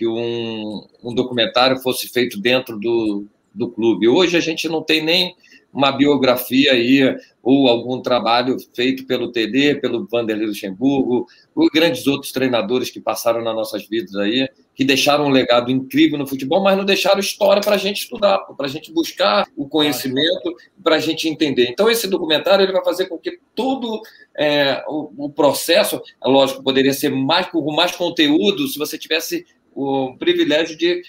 [0.03, 3.25] que um, um documentário fosse feito dentro do,
[3.55, 4.09] do clube.
[4.09, 5.37] Hoje a gente não tem nem
[5.73, 12.33] uma biografia aí, ou algum trabalho feito pelo TD, pelo Vanderlei Luxemburgo, ou grandes outros
[12.33, 16.77] treinadores que passaram nas nossas vidas aí, que deixaram um legado incrível no futebol, mas
[16.77, 21.01] não deixaram história para a gente estudar, para a gente buscar o conhecimento, para a
[21.01, 21.69] gente entender.
[21.71, 24.03] Então, esse documentário ele vai fazer com que todo
[24.37, 29.47] é, o, o, processo, é lógico, poderia ser mais com mais conteúdo se você tivesse
[29.75, 31.03] o privilégio de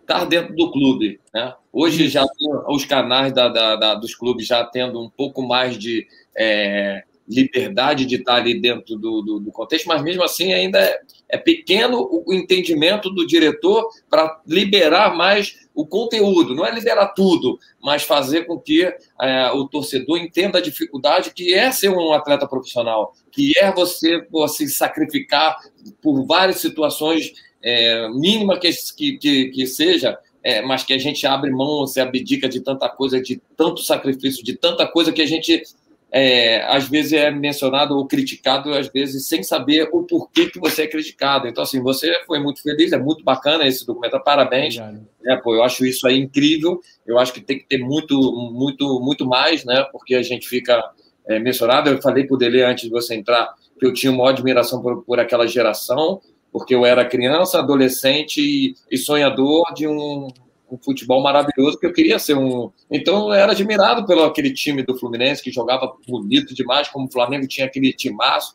[0.00, 1.20] estar dentro do clube.
[1.32, 1.54] Né?
[1.72, 2.24] Hoje já
[2.68, 6.06] os canais da, da, da, dos clubes já tendo um pouco mais de
[6.36, 10.98] é, liberdade de estar ali dentro do, do, do, contexto, mas mesmo assim ainda é,
[11.28, 17.58] é pequeno o entendimento do diretor para liberar mais o conteúdo, não é liberar tudo,
[17.80, 18.82] mas fazer com que
[19.20, 24.26] é, o torcedor entenda a dificuldade que é ser um atleta profissional, que é você,
[24.30, 25.56] você sacrificar
[26.02, 27.32] por várias situações
[27.68, 28.70] é, mínima que,
[29.18, 33.20] que, que seja, é, mas que a gente abre mão, se abdica de tanta coisa,
[33.20, 35.62] de tanto sacrifício, de tanta coisa que a gente
[36.10, 40.82] é, às vezes é mencionado ou criticado, às vezes sem saber o porquê que você
[40.82, 41.46] é criticado.
[41.46, 44.78] Então, assim, você foi muito feliz, é muito bacana esse documentário, parabéns.
[45.26, 48.16] É, pô, eu acho isso aí incrível, eu acho que tem que ter muito,
[48.52, 49.86] muito, muito mais, né?
[49.92, 50.82] Porque a gente fica
[51.28, 51.90] é, mencionado.
[51.90, 55.04] Eu falei para o Dele antes de você entrar que eu tinha uma admiração por,
[55.04, 56.20] por aquela geração,
[56.52, 60.28] porque eu era criança, adolescente e, sonhador de um,
[60.70, 62.70] um, futebol maravilhoso que eu queria ser um.
[62.90, 67.12] Então eu era admirado pelo aquele time do Fluminense que jogava bonito demais, como o
[67.12, 68.54] Flamengo tinha aquele timaço.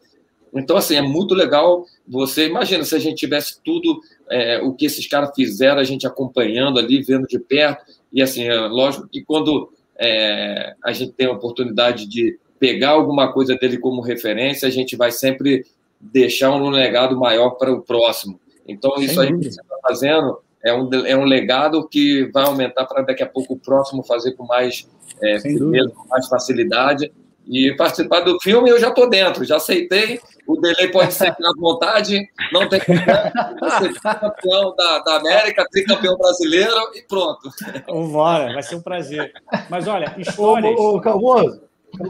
[0.55, 2.47] Então, assim, é muito legal você.
[2.47, 6.77] Imagina se a gente tivesse tudo é, o que esses caras fizeram, a gente acompanhando
[6.77, 7.83] ali, vendo de perto.
[8.11, 13.33] E, assim, é lógico que quando é, a gente tem a oportunidade de pegar alguma
[13.33, 15.65] coisa dele como referência, a gente vai sempre
[16.11, 18.39] deixar um legado maior para o próximo.
[18.67, 22.85] Então, isso aí que você está fazendo é um, é um legado que vai aumentar
[22.85, 24.89] para daqui a pouco o próximo fazer com mais,
[25.21, 27.11] é, com mais facilidade.
[27.45, 30.21] E participar do filme eu já estou dentro, já aceitei.
[30.47, 33.31] O delay pode ser à vontade, não tem problema.
[33.59, 37.49] Você campeão da, da América, tricampeão brasileiro e pronto.
[37.87, 39.33] Vambora, vai ser um prazer.
[39.69, 40.79] Mas olha, histórias.
[40.79, 41.61] Ô, ô, Calmoso,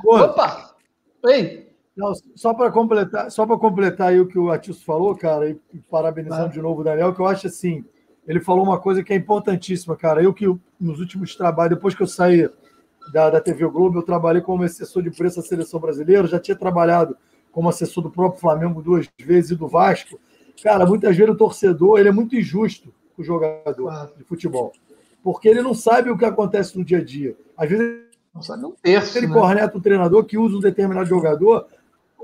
[0.06, 0.76] Opa!
[1.26, 1.63] Ei!
[1.96, 5.58] Não, só para completar, só para completar aí o que o Atício falou, cara, e
[5.90, 7.86] parabenizando de novo o Daniel, que eu acho assim,
[8.28, 10.24] ele falou uma coisa que é importantíssima, cara.
[10.24, 10.46] Eu que
[10.80, 12.50] nos últimos trabalhos, depois que eu saí
[13.12, 16.56] da, da TV Globo, eu trabalhei como assessor de preço da seleção brasileira, já tinha
[16.56, 17.16] trabalhado
[17.52, 20.20] como assessor do próprio Flamengo duas vezes e do Vasco.
[20.64, 24.10] Cara, muitas vezes o torcedor ele é muito injusto com o jogador ah.
[24.18, 24.72] de futebol,
[25.22, 27.36] porque ele não sabe o que acontece no dia a dia.
[27.56, 29.34] Às vezes não sabe um terço, ele né?
[29.34, 31.68] corneta o treinador que usa um determinado jogador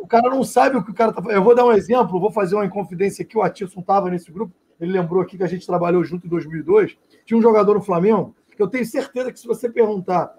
[0.01, 1.37] o cara não sabe o que o cara tá fazendo.
[1.37, 3.37] Eu vou dar um exemplo, vou fazer uma inconfidência aqui.
[3.37, 6.97] O Atilson estava nesse grupo, ele lembrou aqui que a gente trabalhou junto em 2002.
[7.25, 10.35] Tinha um jogador no Flamengo que eu tenho certeza que se você perguntar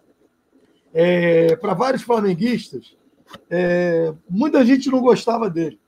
[0.93, 2.95] é, para vários flamenguistas,
[3.49, 5.81] é, muita gente não gostava dele.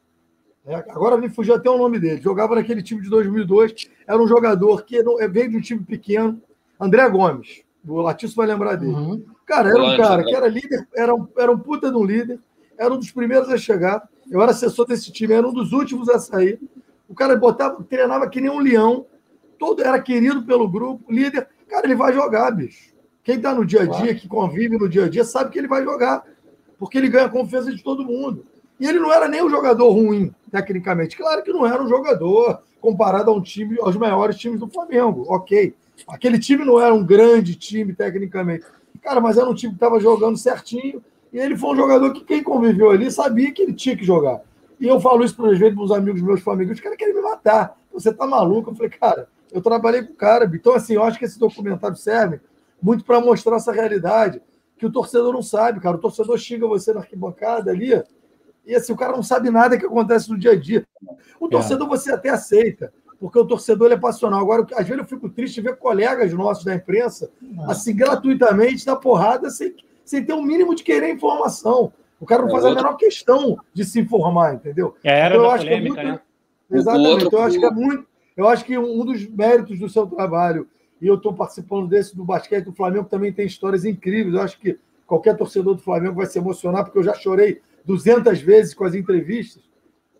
[0.65, 2.23] É, agora me fugiu até o nome dele.
[2.23, 3.91] Jogava naquele time de 2002.
[4.07, 6.41] Era um jogador que é, veio de um time pequeno.
[6.81, 7.63] André Gomes.
[7.87, 8.93] O Latício vai lembrar dele.
[8.93, 9.25] Uhum.
[9.45, 12.41] Cara, era um cara que era líder, era um, era um puta de um líder
[12.79, 14.09] era um dos primeiros a chegar.
[14.31, 16.61] Eu era assessor desse time, era um dos últimos a sair.
[17.09, 19.07] O cara botava, treinava que nem um leão,
[19.59, 21.49] todo era querido pelo grupo, líder.
[21.69, 22.93] Cara, ele vai jogar, bicho.
[23.23, 25.69] Quem está no dia a dia, que convive no dia a dia, sabe que ele
[25.69, 26.25] vai jogar,
[26.79, 28.45] porque ele ganha a confiança de todo mundo.
[28.81, 31.17] E ele não era nem um jogador ruim, tecnicamente.
[31.17, 35.25] Claro que não era um jogador comparado a um time, aos maiores times do Flamengo,
[35.29, 35.73] ok.
[36.09, 38.65] Aquele time não era um grande time, tecnicamente.
[39.01, 41.03] Cara, mas era um time que estava jogando certinho.
[41.33, 44.41] E ele foi um jogador que quem conviveu ali sabia que ele tinha que jogar.
[44.79, 47.79] E eu falo isso, vezes, para os amigos meus famílios, os caras querem me matar.
[47.93, 48.71] Você tá maluco?
[48.71, 50.51] Eu falei, cara, eu trabalhei com o cara.
[50.53, 52.41] Então, assim, eu acho que esse documentário serve
[52.83, 54.43] muito para mostrar essa realidade
[54.77, 55.97] que o torcedor não sabe, cara.
[55.97, 58.03] O torcedor xinga você na arquibancada ali,
[58.67, 60.85] e assim, o cara não sabe nada que acontece no dia a dia.
[61.39, 61.91] O torcedor é.
[61.91, 64.41] você até aceita, porque o torcedor é passional.
[64.41, 67.71] Agora, às vezes eu fico triste de ver colegas nossos da imprensa, é.
[67.71, 69.75] assim, gratuitamente, dar porrada sem,
[70.05, 71.93] sem ter um mínimo de querer informação.
[72.21, 72.79] O cara não é faz outro...
[72.79, 74.95] a menor questão de se informar, entendeu?
[75.03, 76.15] É, era então, eu acho polêmica, que é muito...
[76.15, 76.21] né?
[76.71, 77.09] Exatamente.
[77.09, 77.27] Outro...
[77.27, 78.07] Então, eu acho que é muito.
[78.37, 80.67] Eu acho que um dos méritos do seu trabalho
[81.03, 84.37] e eu estou participando desse do basquete do Flamengo, também tem histórias incríveis.
[84.37, 88.41] Eu acho que qualquer torcedor do Flamengo vai se emocionar, porque eu já chorei 200
[88.41, 89.65] vezes com as entrevistas.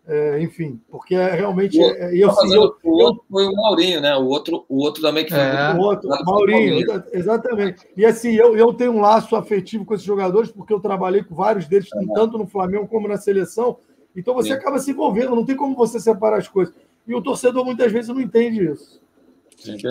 [0.05, 1.79] É, enfim, porque é realmente.
[1.79, 4.13] O, é, eu, eu, o outro foi o Maurinho, né?
[4.17, 5.39] O outro, o outro também que foi.
[5.39, 7.87] É, o outro, Maurinho, exatamente.
[7.95, 11.33] E assim, eu, eu tenho um laço afetivo com esses jogadores, porque eu trabalhei com
[11.33, 12.13] vários deles, é.
[12.13, 13.77] tanto no Flamengo como na seleção.
[14.13, 14.55] Então você Sim.
[14.55, 16.75] acaba se envolvendo, não tem como você separar as coisas.
[17.07, 19.01] E o torcedor muitas vezes não entende isso.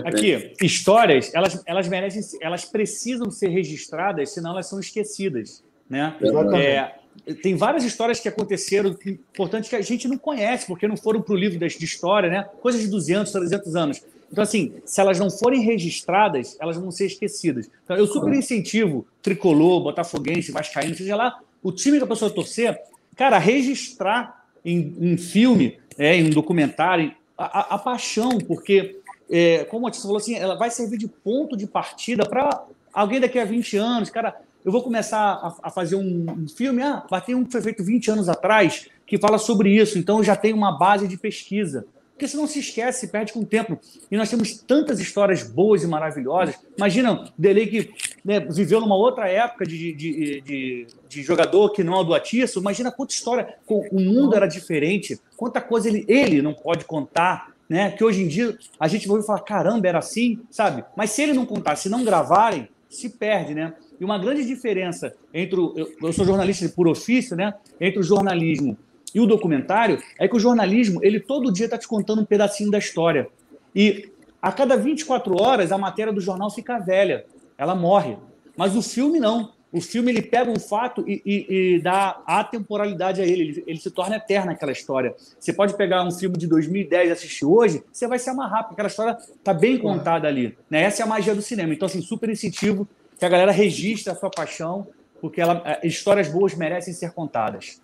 [0.05, 6.15] Aqui, histórias, elas, elas merecem, elas precisam ser registradas, senão elas são esquecidas, né?
[6.55, 7.02] É,
[7.43, 11.35] tem várias histórias que aconteceram, importantes que a gente não conhece, porque não foram para
[11.35, 12.49] o livro de história, né?
[12.61, 14.03] Coisas de 200, 300 anos.
[14.31, 17.71] Então, assim, se elas não forem registradas, elas vão ser esquecidas.
[17.85, 22.81] Então, eu super incentivo tricolor, botafoguense, vascaíno, seja lá, o time que a pessoa torcer,
[23.15, 28.97] cara, registrar em, em filme, é, em um documentário, a, a, a paixão, porque
[29.31, 33.21] é, como a Tícia falou assim, ela vai servir de ponto de partida para alguém
[33.21, 37.05] daqui a 20 anos, cara, eu vou começar a, a fazer um, um, filme, ah,
[37.11, 40.37] bateu um que foi feito 20 anos atrás, que fala sobre isso, então eu já
[40.37, 41.87] tenho uma base de pesquisa.
[42.13, 43.81] Porque senão se esquece, perde com o tempo.
[44.09, 46.55] E nós temos tantas histórias boas e maravilhosas.
[46.77, 47.91] Imagina o Delei que
[48.25, 52.15] né, viveu numa outra época de, de, de, de, jogador que não é o do
[52.15, 52.61] Atiço.
[52.61, 57.91] Imagina quanta história, o mundo era diferente, quanta coisa ele, ele não pode contar né?
[57.91, 60.85] Que hoje em dia a gente vai falar, caramba, era assim, sabe?
[60.95, 63.73] Mas se ele não contar, se não gravarem, se perde, né?
[64.01, 67.55] E uma grande diferença entre o, eu, eu sou jornalista por ofício, né?
[67.81, 68.77] Entre o jornalismo
[69.15, 72.71] e o documentário é que o jornalismo, ele todo dia está te contando um pedacinho
[72.71, 73.29] da história.
[73.75, 77.25] E a cada 24 horas a matéria do jornal fica velha,
[77.57, 78.17] ela morre.
[78.57, 79.53] Mas o filme não.
[79.73, 83.43] O filme ele pega um fato e, e, e dá atemporalidade a ele.
[83.43, 83.65] ele.
[83.67, 83.81] ele.
[83.81, 85.15] se torna eterno aquela história.
[85.39, 88.75] Você pode pegar um filme de 2010 e assistir hoje, você vai se amarrar, porque
[88.75, 90.59] aquela história está bem contada ali.
[90.69, 90.83] Né?
[90.83, 91.73] Essa é a magia do cinema.
[91.73, 92.87] Então, assim, super incentivo
[93.23, 94.85] que a galera registre a sua paixão,
[95.21, 97.81] porque ela, é, histórias boas merecem ser contadas.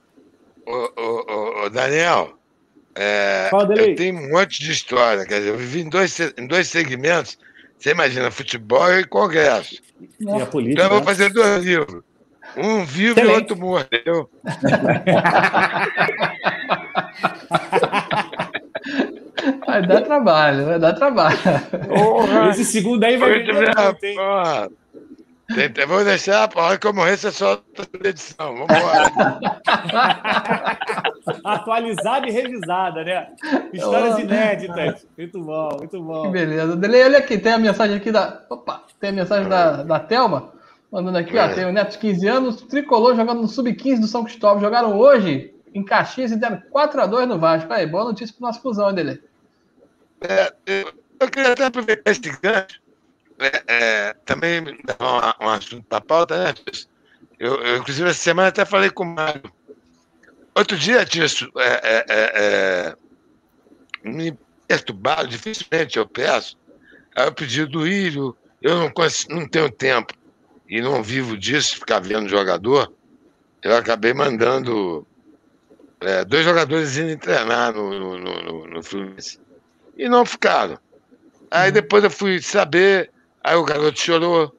[0.66, 2.36] Ô, ô, ô Daniel,
[2.93, 5.24] é, eu tenho um monte de história.
[5.24, 7.39] Quer dizer, eu vivi em dois, em dois segmentos
[7.78, 9.80] você imagina, futebol e congresso.
[10.18, 11.05] E a política, então eu vou né?
[11.05, 12.03] fazer dois livros.
[12.57, 13.53] Um vivo Excelente.
[13.53, 14.28] e outro entendeu?
[19.66, 21.39] Vai dar trabalho, vai dar trabalho.
[21.89, 23.57] Porra, Esse segundo aí vai vir.
[25.86, 28.55] Vou deixar, a hora que eu morrer, você solta a edição.
[28.55, 29.38] Vamos embora.
[31.42, 33.30] Atualizada e revisada, né?
[33.72, 35.07] Histórias oh, inéditas.
[35.16, 36.22] Muito bom, muito bom.
[36.24, 36.76] Que beleza.
[36.76, 38.44] Delei, olha aqui, tem a mensagem aqui da.
[38.51, 40.53] Opa, tem a mensagem da, da Thelma.
[40.92, 41.42] Mandando aqui, é.
[41.42, 41.55] ó.
[41.55, 44.61] Tem o Neto de 15 anos, tricolor jogando no Sub-15 do São Cristóvão.
[44.61, 47.72] Jogaram hoje em Caxias e deram 4x2 no Vasco.
[47.72, 49.18] Aí, boa notícia pro nosso fusão, Delei.
[50.20, 52.80] É, eu, eu queria até aproveitar esse gancho
[53.39, 56.55] é, é, também um, um assunto para a pauta, né?
[57.39, 59.43] Eu, eu, inclusive, essa semana até falei com o Mário.
[60.55, 62.95] Outro dia, Tício, é, é, é,
[64.05, 64.36] é me
[64.66, 66.59] perturbado, dificilmente eu peço.
[67.14, 70.12] Aí eu pedi do Írio, eu não, consigo, não tenho tempo
[70.68, 72.93] e não vivo disso, ficar vendo jogador.
[73.62, 75.07] Eu acabei mandando
[76.26, 79.41] dois jogadores indo treinar no, no, no, no Fluminense.
[79.97, 80.78] E não ficaram.
[81.51, 81.74] Aí uhum.
[81.74, 83.11] depois eu fui saber
[83.49, 84.55] Aí o garoto chorou,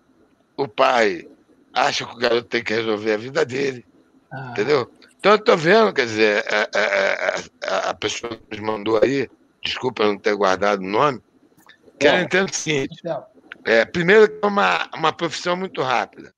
[0.58, 1.28] o pai
[1.72, 3.86] acha que o garoto tem que resolver a vida dele.
[4.32, 4.50] Ah.
[4.50, 4.92] Entendeu?
[5.20, 9.30] Então eu tô vendo, quer dizer, a, a, a, a pessoa que nos mandou aí,
[9.64, 11.22] desculpa não ter guardado o nome,
[12.00, 13.00] que ela entende o seguinte.
[13.64, 16.34] É, primeiro, é uma, uma profissão muito rápida.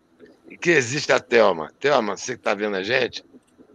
[0.49, 1.71] E que existe a Thelma.
[1.79, 3.23] Thelma, você que está vendo a gente,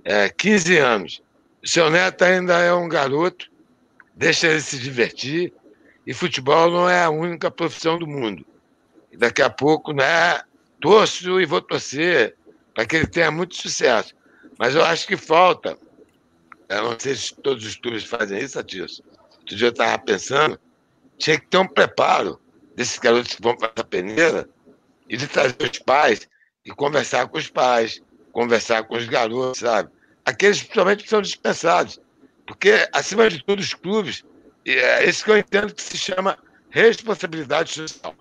[0.05, 1.23] é 15 anos.
[1.65, 3.51] O seu neto ainda é um garoto,
[4.15, 5.51] deixa ele se divertir.
[6.07, 8.45] E futebol não é a única profissão do mundo
[9.17, 10.43] daqui a pouco, né,
[10.81, 12.37] torço e vou torcer
[12.75, 14.15] para que ele tenha muito sucesso.
[14.59, 15.79] Mas eu acho que falta,
[16.69, 19.05] eu não sei se todos os clubes fazem isso, Atício.
[19.39, 20.59] Outro dia eu estava pensando,
[21.19, 22.41] tinha que ter um preparo
[22.75, 24.49] desses garotos que vão para a peneira,
[25.09, 26.29] e de trazer os pais
[26.65, 28.03] e conversar com os pais,
[28.33, 29.91] conversar com os garotos, sabe?
[30.25, 32.01] Aqueles principalmente que são dispensados.
[32.47, 34.25] Porque, acima de tudo, os clubes,
[34.67, 36.39] é isso que eu entendo que se chama
[36.71, 38.15] responsabilidade social.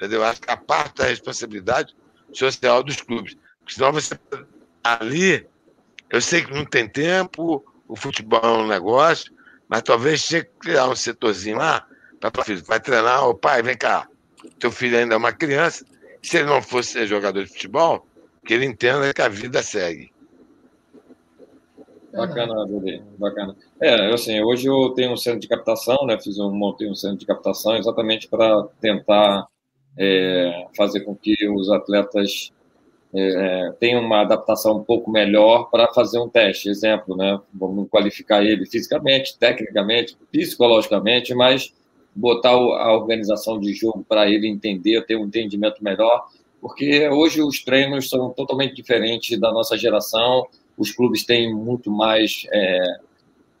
[0.00, 0.24] Entendeu?
[0.24, 1.94] Acho que a parte da responsabilidade
[2.32, 3.36] social dos clubes.
[3.58, 4.18] Porque senão você
[4.82, 5.46] ali,
[6.08, 9.30] eu sei que não tem tempo, o futebol é um negócio,
[9.68, 11.86] mas talvez tinha que criar um setorzinho lá
[12.18, 14.08] para filho, vai treinar, o pai, vem cá,
[14.58, 15.84] teu filho ainda é uma criança,
[16.22, 18.06] se ele não fosse jogador de futebol,
[18.44, 20.10] que ele entenda que a vida segue.
[22.12, 23.54] Bacana, Dede, bacana.
[23.80, 26.18] É, assim, hoje eu tenho um centro de captação, né?
[26.18, 29.46] Fiz um, montei um centro de captação exatamente para tentar
[29.98, 32.52] é, fazer com que os atletas
[33.14, 36.68] é, tenham uma adaptação um pouco melhor para fazer um teste.
[36.68, 37.38] Exemplo, né?
[37.52, 41.74] Vamos qualificar ele fisicamente, tecnicamente, psicologicamente, mas
[42.14, 46.26] botar a organização de jogo para ele entender, ter um entendimento melhor,
[46.60, 50.46] porque hoje os treinos são totalmente diferentes da nossa geração
[50.80, 52.96] os clubes têm muito mais é,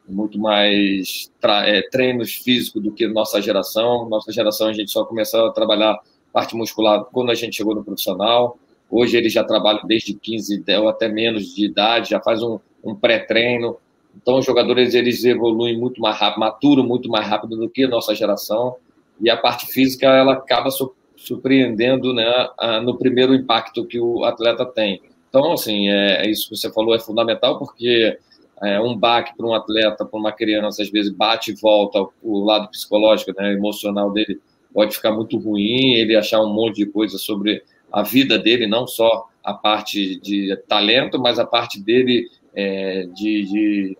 [0.08, 1.30] muito mais
[1.66, 4.08] é, treinos físicos do que nossa geração.
[4.08, 5.98] Nossa geração a gente só começou a trabalhar
[6.32, 8.58] parte muscular quando a gente chegou no profissional.
[8.90, 12.94] Hoje eles já trabalham desde 15 ou até menos de idade, já faz um, um
[12.94, 13.76] pré-treino.
[14.20, 17.88] Então os jogadores eles evoluem muito mais rápido, maturam muito mais rápido do que a
[17.88, 18.76] nossa geração.
[19.20, 20.70] E a parte física ela acaba
[21.16, 22.48] surpreendendo né,
[22.82, 25.00] no primeiro impacto que o atleta tem.
[25.28, 28.18] Então, assim, é, é, isso que você falou é fundamental, porque
[28.62, 32.44] é, um baque para um atleta, para uma criança, às vezes bate e volta, o
[32.44, 34.40] lado psicológico, né, emocional dele
[34.72, 37.62] pode ficar muito ruim, ele achar um monte de coisa sobre
[37.92, 43.44] a vida dele, não só a parte de talento, mas a parte dele é, de,
[43.44, 43.98] de,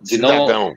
[0.00, 0.46] de cidadão.
[0.46, 0.76] não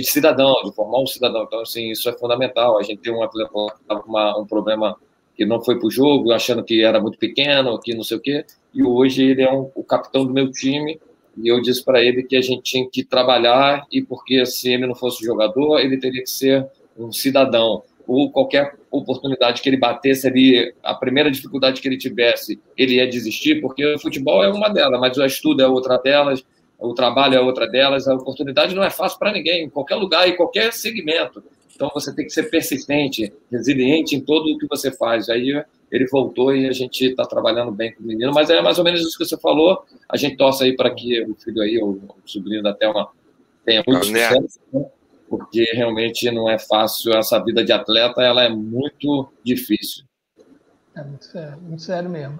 [0.00, 1.44] de cidadão, de formar um cidadão.
[1.44, 2.76] Então, assim, isso é fundamental.
[2.76, 4.96] A gente tem um atleta que estava com um problema
[5.36, 8.20] que não foi para o jogo, achando que era muito pequeno, que não sei o
[8.20, 11.00] quê, e hoje ele é um, o capitão do meu time,
[11.36, 14.86] e eu disse para ele que a gente tinha que trabalhar, e porque se ele
[14.86, 16.66] não fosse jogador, ele teria que ser
[16.96, 22.60] um cidadão, ou qualquer oportunidade que ele batesse ali, a primeira dificuldade que ele tivesse,
[22.76, 26.44] ele ia desistir, porque o futebol é uma delas, mas o estudo é outra delas,
[26.78, 30.28] o trabalho é outra delas, a oportunidade não é fácil para ninguém, em qualquer lugar,
[30.28, 31.42] em qualquer segmento.
[31.74, 35.28] Então você tem que ser persistente, resiliente em tudo o que você faz.
[35.28, 38.78] Aí ele voltou e a gente está trabalhando bem com o menino, mas é mais
[38.78, 39.84] ou menos isso que você falou.
[40.08, 43.08] A gente torce aí para que o filho aí, o, sobrinho da Thelma,
[43.64, 44.86] tenha muito sucesso, né?
[45.28, 47.14] Porque realmente não é fácil.
[47.14, 50.04] Essa vida de atleta ela é muito difícil.
[50.96, 52.38] É muito sério, muito sério mesmo.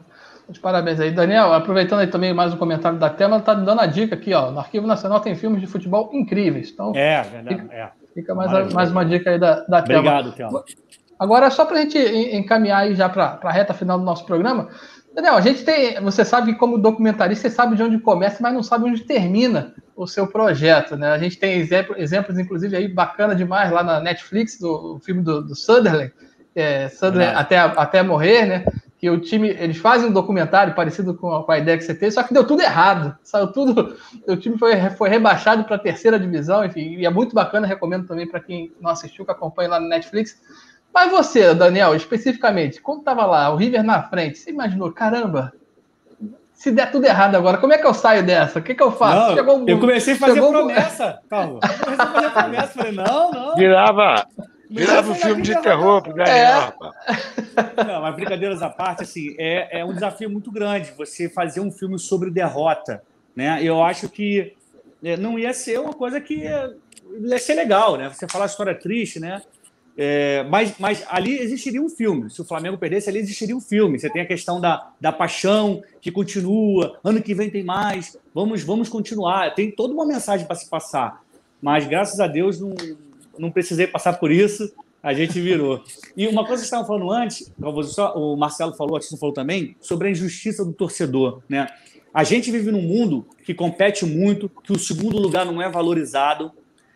[0.49, 1.11] De parabéns aí.
[1.11, 4.35] Daniel, aproveitando aí também mais um comentário da Thelma, ela está dando a dica aqui,
[4.35, 4.51] ó.
[4.51, 6.71] No Arquivo Nacional tem filmes de futebol incríveis.
[6.71, 7.63] Então, é, verdade.
[7.63, 7.93] Fica, é.
[8.13, 10.11] fica mais, mais uma dica aí da, da Thelma.
[10.11, 10.63] Obrigado, Thelma.
[11.19, 14.69] Agora, só para a gente encaminhar aí já para a reta final do nosso programa,
[15.15, 16.01] Daniel, a gente tem.
[16.03, 19.73] Você sabe que, como documentarista, você sabe de onde começa, mas não sabe onde termina
[19.95, 21.13] o seu projeto, né?
[21.13, 25.23] A gente tem exemplo, exemplos, inclusive, aí bacana demais lá na Netflix, do, do filme
[25.23, 26.13] do, do Sutherland,
[26.55, 28.65] é, Sutherland até, até morrer, né?
[29.05, 31.95] que o time, eles fazem um documentário parecido com a, com a, ideia que você
[31.95, 35.79] teve, só que deu tudo errado, saiu tudo, o time foi, foi rebaixado para a
[35.79, 39.69] terceira divisão, enfim, e é muito bacana, recomendo também para quem não assistiu, que acompanha
[39.69, 40.41] lá no Netflix.
[40.95, 45.53] Mas você, Daniel, especificamente, quando estava lá, o River na frente, você imaginou, caramba,
[46.53, 48.61] se der tudo errado agora, como é que eu saio dessa?
[48.61, 49.35] O que, que eu faço?
[49.35, 50.53] Não, eu comecei a fazer chegou...
[50.53, 51.59] promessa, calma.
[51.63, 53.57] Eu comecei a fazer promessa, falei, não, não.
[53.57, 54.27] Virava,
[54.71, 57.85] Virava um filme de terror pro Daniel, é.
[57.85, 61.71] Não, mas brincadeiras à parte, assim, é, é um desafio muito grande você fazer um
[61.71, 63.03] filme sobre derrota.
[63.37, 63.63] Né?
[63.63, 64.55] Eu acho que
[65.03, 66.75] é, não ia ser uma coisa que ia,
[67.21, 68.09] ia ser legal, né?
[68.09, 69.43] Você falar a história triste, né?
[69.97, 72.29] É, mas, mas ali existiria um filme.
[72.29, 73.99] Se o Flamengo perdesse, ali existiria um filme.
[73.99, 76.99] Você tem a questão da, da paixão que continua.
[77.05, 78.19] Ano que vem tem mais.
[78.35, 79.55] Vamos, vamos continuar.
[79.55, 81.23] Tem toda uma mensagem para se passar.
[81.63, 82.75] Mas graças a Deus não,
[83.39, 84.73] não precisei passar por isso,
[85.03, 85.83] a gente virou.
[86.17, 87.53] E uma coisa que estavam falando antes,
[88.15, 91.43] o Marcelo falou, a Tisson falou também, sobre a injustiça do torcedor.
[91.49, 91.67] Né?
[92.13, 96.53] A gente vive num mundo que compete muito, que o segundo lugar não é valorizado.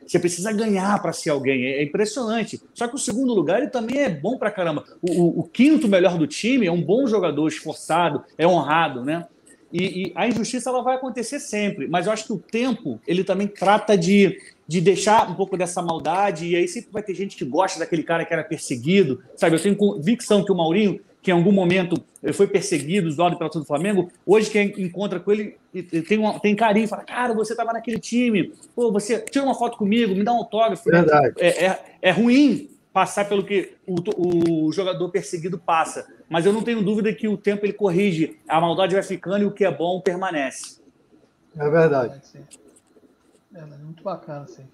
[0.08, 1.66] Você precisa ganhar para ser alguém.
[1.66, 2.60] É impressionante.
[2.74, 4.84] Só que o segundo lugar ele também é bom para caramba.
[5.02, 9.26] O, o, o, quinto melhor do time é um bom jogador, esforçado, é honrado, né?
[9.70, 11.86] E, e, a injustiça ela vai acontecer sempre.
[11.86, 14.38] Mas eu acho que o tempo ele também trata de
[14.68, 18.02] de deixar um pouco dessa maldade, e aí sempre vai ter gente que gosta daquele
[18.02, 19.56] cara que era perseguido, sabe?
[19.56, 22.02] Eu tenho convicção que o Maurinho, que em algum momento
[22.32, 25.58] foi perseguido, zoado pela torcida do Flamengo, hoje quem encontra com ele
[26.08, 29.76] tem, um, tem carinho, fala, cara, você estava naquele time, pô, você tira uma foto
[29.76, 30.90] comigo, me dá um autógrafo.
[30.90, 31.34] Verdade.
[31.38, 36.06] É, é, é ruim passar pelo que o, o, jogador perseguido passa.
[36.30, 39.44] Mas eu não tenho dúvida que o tempo ele corrige, a maldade vai ficando e
[39.44, 40.80] o que é bom permanece.
[41.58, 42.22] É verdade.
[43.58, 44.68] É, muito bacana, sim.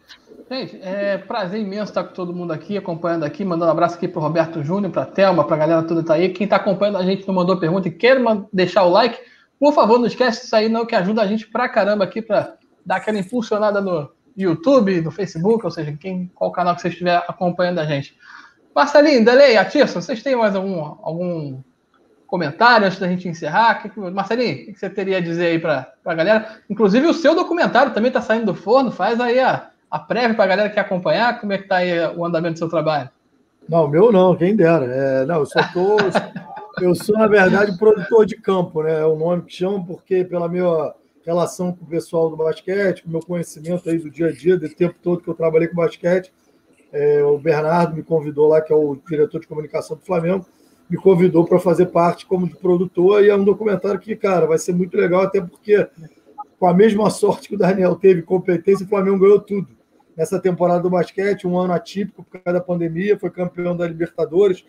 [0.50, 4.06] Gente, é prazer imenso estar com todo mundo aqui, acompanhando aqui, mandando um abraço aqui
[4.06, 6.28] para Roberto Júnior, para Thelma, para a galera toda que tá aí.
[6.28, 8.18] Quem está acompanhando a gente não mandou pergunta e quer
[8.52, 9.18] deixar o like,
[9.58, 12.56] por favor, não esquece disso aí, não, que ajuda a gente pra caramba aqui para
[12.84, 17.16] dar aquela impulsionada no YouTube, no Facebook, ou seja, quem, qual canal que você estiver
[17.26, 18.14] acompanhando a gente.
[18.74, 21.62] Marcelinho, Delei, Atirson, vocês têm mais algum, algum
[22.26, 23.82] comentário antes da gente encerrar?
[23.82, 26.58] Que, Marcelinho, o que você teria a dizer aí para a galera?
[26.68, 30.44] Inclusive, o seu documentário também está saindo do forno, faz aí a, a prévia para
[30.44, 33.08] a galera que acompanhar, como é que está aí o andamento do seu trabalho?
[33.68, 34.84] Não, meu não, quem dera.
[34.84, 35.60] É, não, eu só
[36.80, 39.00] eu sou, na verdade, produtor de campo, né?
[39.00, 40.92] É o nome que chamo, porque pela minha
[41.24, 44.58] relação com o pessoal do basquete, com o meu conhecimento aí do dia a dia,
[44.58, 46.32] do tempo todo que eu trabalhei com basquete,
[46.92, 50.46] é, o Bernardo me convidou lá, que é o diretor de comunicação do Flamengo,
[50.88, 54.72] me convidou para fazer parte como produtor, e é um documentário que, cara, vai ser
[54.72, 55.86] muito legal, até porque,
[56.58, 59.68] com a mesma sorte que o Daniel teve, competência, o Flamengo ganhou tudo.
[60.16, 64.64] Nessa temporada do basquete, um ano atípico por causa da pandemia, foi campeão da Libertadores,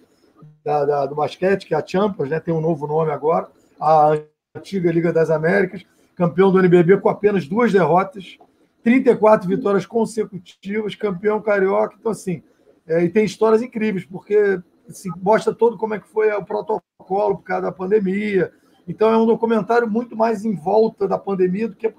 [0.63, 3.47] da, da, do basquete, que é a Champions, né, tem um novo nome agora,
[3.79, 4.17] a
[4.55, 5.85] antiga Liga das Américas,
[6.15, 8.37] campeão do NBB com apenas duas derrotas,
[8.83, 11.95] 34 vitórias consecutivas, campeão carioca.
[11.99, 12.41] Então, assim,
[12.87, 14.59] é, e tem histórias incríveis, porque
[14.89, 18.51] assim, mostra todo como é que foi o protocolo por causa da pandemia.
[18.87, 21.91] Então, é um documentário muito mais em volta da pandemia do que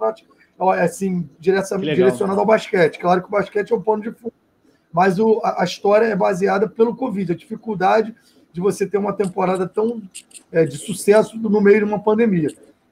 [0.82, 2.98] assim, direcionado ao basquete.
[2.98, 4.32] Claro que o basquete é um pano de fundo,
[4.92, 8.14] mas o, a, a, história é baseada pelo Covid, a dificuldade
[8.52, 10.00] de você ter uma temporada tão
[10.50, 12.48] é, de sucesso no meio de uma pandemia.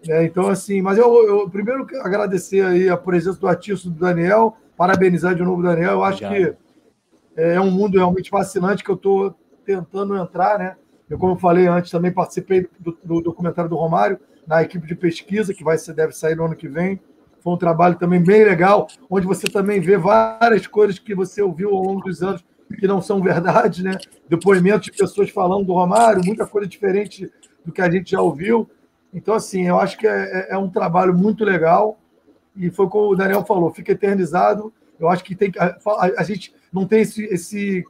[0.06, 4.56] É, então, assim, mas eu, eu primeiro agradecer aí a presença do artista do Daniel,
[4.76, 5.92] parabenizar de novo o Daniel.
[5.92, 6.56] Eu acho Obrigado.
[6.56, 9.34] que é um mundo realmente fascinante que eu estou
[9.64, 10.76] tentando entrar, né?
[11.08, 14.94] Eu, como eu falei antes, também participei do, do, documentário do Romário na equipe de
[14.94, 17.00] pesquisa, que vai deve sair no ano que vem.
[17.40, 21.74] Foi um trabalho também bem legal, onde você também vê várias coisas que você ouviu
[21.74, 22.44] ao longo dos anos
[22.78, 23.98] que não são verdade, né?
[24.28, 27.30] Depoimentos de pessoas falando do Romário, muita coisa diferente
[27.64, 28.68] do que a gente já ouviu.
[29.12, 31.98] Então, assim, eu acho que é, é, é um trabalho muito legal
[32.56, 34.72] e foi como o Daniel falou, fica eternizado.
[34.98, 37.84] Eu acho que tem a, a, a gente não tem esse, esse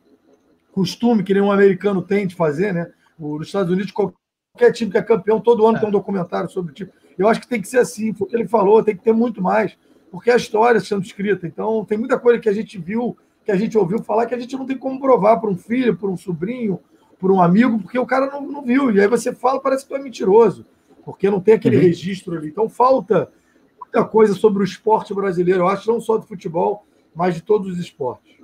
[0.75, 2.91] costume que nenhum americano tem de fazer, né?
[3.19, 5.81] O, nos Estados Unidos, qualquer time que é campeão, todo ano é.
[5.81, 6.91] tem um documentário sobre o time.
[7.17, 9.13] Eu acho que tem que ser assim, foi o que ele falou, tem que ter
[9.13, 9.77] muito mais,
[10.11, 11.47] porque a história sendo escrita.
[11.47, 14.39] Então, tem muita coisa que a gente viu, que a gente ouviu falar, que a
[14.39, 16.81] gente não tem como provar para um filho, para um sobrinho,
[17.19, 18.91] para um amigo, porque o cara não, não viu.
[18.91, 20.67] E aí você fala, parece que tu é mentiroso
[21.05, 21.83] porque não tem aquele uhum.
[21.83, 22.49] registro ali.
[22.49, 23.31] Então falta
[23.79, 26.85] muita coisa sobre o esporte brasileiro, eu acho, não só do futebol,
[27.15, 28.35] mas de todos os esportes.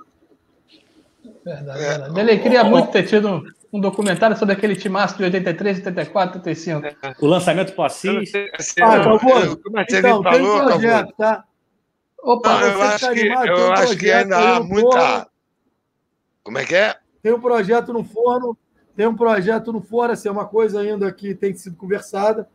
[1.44, 1.88] Verdade, é.
[1.88, 2.20] verdade.
[2.20, 3.42] Ele queria muito ter tido
[3.72, 6.82] um documentário sobre aquele timaço de 83, 84, 85.
[7.20, 8.32] O lançamento pro Assis.
[8.82, 9.18] Ah.
[9.62, 11.44] Como é que então, falou, tem um projeto, tá?
[12.22, 15.28] Opa, não, eu acho, que, animado, eu um acho que ainda há muita.
[16.42, 16.96] Como é que é?
[17.22, 18.56] Tem um projeto no forno
[19.00, 22.46] tem um projeto no Fora, assim, é uma coisa ainda que tem sido conversada,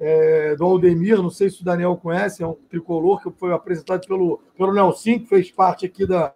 [0.00, 4.04] é, do Aldemir, não sei se o Daniel conhece, é um tricolor que foi apresentado
[4.08, 6.34] pelo, pelo Nelson, que fez parte aqui da,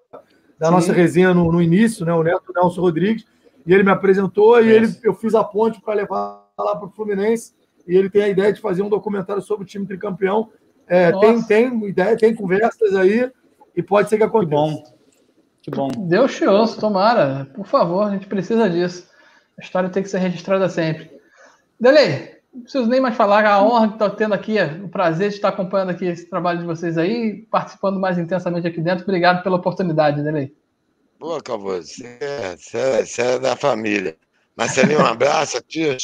[0.59, 3.25] da nossa resenha no, no, início, né, o Neto Nelson Rodrigues,
[3.67, 6.91] e ele me apresentou e ele, eu fiz a ponte para levar lá para o
[6.91, 7.53] Fluminense,
[7.87, 10.51] e ele tem a ideia de fazer um documentário sobre o time tricampeão.
[10.89, 13.31] É, tem, tem ideia, tem conversas aí,
[13.77, 14.51] e pode ser que aconteça.
[14.51, 14.97] Que bom.
[15.63, 15.89] Que bom.
[16.09, 17.49] Deus te ouça, tomara.
[17.55, 19.09] Por favor, a gente precisa disso.
[19.59, 21.11] A história tem que ser registrada sempre.
[21.79, 25.37] Delei, não preciso nem mais falar, a honra que estou tendo aqui, o prazer de
[25.37, 29.05] estar acompanhando aqui esse trabalho de vocês aí, participando mais intensamente aqui dentro.
[29.05, 30.55] Obrigado pela oportunidade, Delei.
[31.21, 32.19] Boa, Cavô, você,
[32.57, 34.17] você, você é da família.
[34.57, 35.97] Marcelinho, um abraço, tio.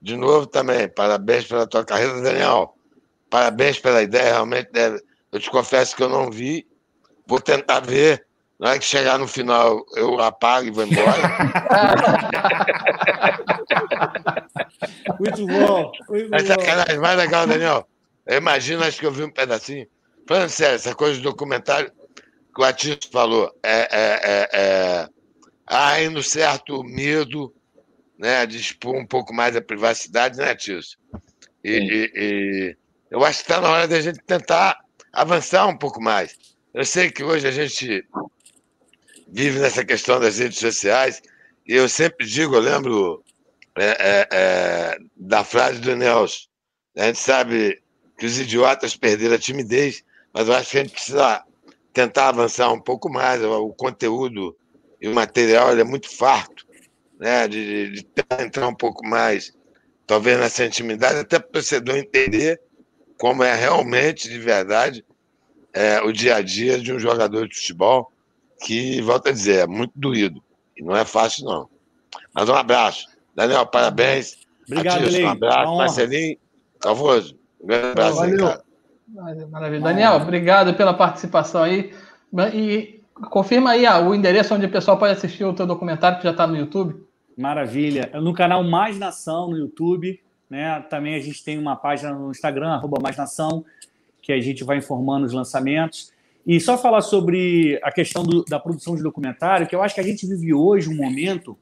[0.00, 2.76] De novo também, parabéns pela tua carreira, Daniel.
[3.28, 5.02] Parabéns pela ideia, realmente deve.
[5.32, 6.64] Eu te confesso que eu não vi,
[7.26, 8.24] vou tentar ver
[8.60, 11.10] na hora que chegar no final, eu apago e vou embora.
[15.20, 15.92] muito bom.
[16.08, 17.88] Muito é sacanagem, mais legal, Daniel.
[18.26, 19.86] Eu imagino, acho que eu vi um pedacinho.
[20.26, 21.92] Falando sério, essa coisa do documentário
[22.54, 25.08] que o Atício falou, é, é, é, é...
[25.66, 27.52] há ainda um certo medo
[28.18, 30.98] né, de expor um pouco mais a privacidade, né, Atício?
[31.62, 32.76] E, e, e
[33.10, 34.78] eu acho que está na hora da gente tentar
[35.12, 36.36] avançar um pouco mais.
[36.72, 38.04] Eu sei que hoje a gente
[39.28, 41.20] vive nessa questão das redes sociais.
[41.66, 43.23] E eu sempre digo, eu lembro
[43.76, 46.46] é, é, é, da frase do Nelson.
[46.96, 47.82] A gente sabe
[48.18, 51.44] que os idiotas perderam a timidez, mas eu acho que a gente precisa
[51.92, 53.42] tentar avançar um pouco mais.
[53.42, 54.56] O conteúdo
[55.00, 56.66] e o material é muito farto,
[57.18, 57.48] né?
[57.48, 59.52] De, de, de entrar um pouco mais,
[60.06, 62.60] talvez nessa intimidade, até para o torcedor entender
[63.18, 65.04] como é realmente, de verdade,
[65.72, 68.12] é, o dia a dia de um jogador de futebol,
[68.64, 70.42] que, volta a dizer, é muito doído.
[70.76, 71.68] E não é fácil, não.
[72.32, 73.06] Mas um abraço.
[73.34, 74.36] Daniel, parabéns.
[74.66, 75.76] Obrigado, Atilson, Um abraço.
[75.76, 76.38] Marcelinho,
[76.80, 77.36] Calvoso.
[77.60, 78.46] Um grande abraço Valeu.
[78.46, 78.64] aí, cara.
[79.50, 79.80] Maravilha.
[79.80, 81.92] Daniel, obrigado pela participação aí.
[82.52, 83.00] E
[83.30, 86.30] confirma aí ah, o endereço onde o pessoal pode assistir o teu documentário que já
[86.30, 86.96] está no YouTube.
[87.36, 88.10] Maravilha.
[88.20, 90.20] No canal Mais Nação no YouTube.
[90.48, 90.80] Né?
[90.90, 93.64] Também a gente tem uma página no Instagram, arroba Mais Nação,
[94.20, 96.12] que a gente vai informando os lançamentos.
[96.46, 100.00] E só falar sobre a questão do, da produção de documentário, que eu acho que
[100.00, 101.56] a gente vive hoje um momento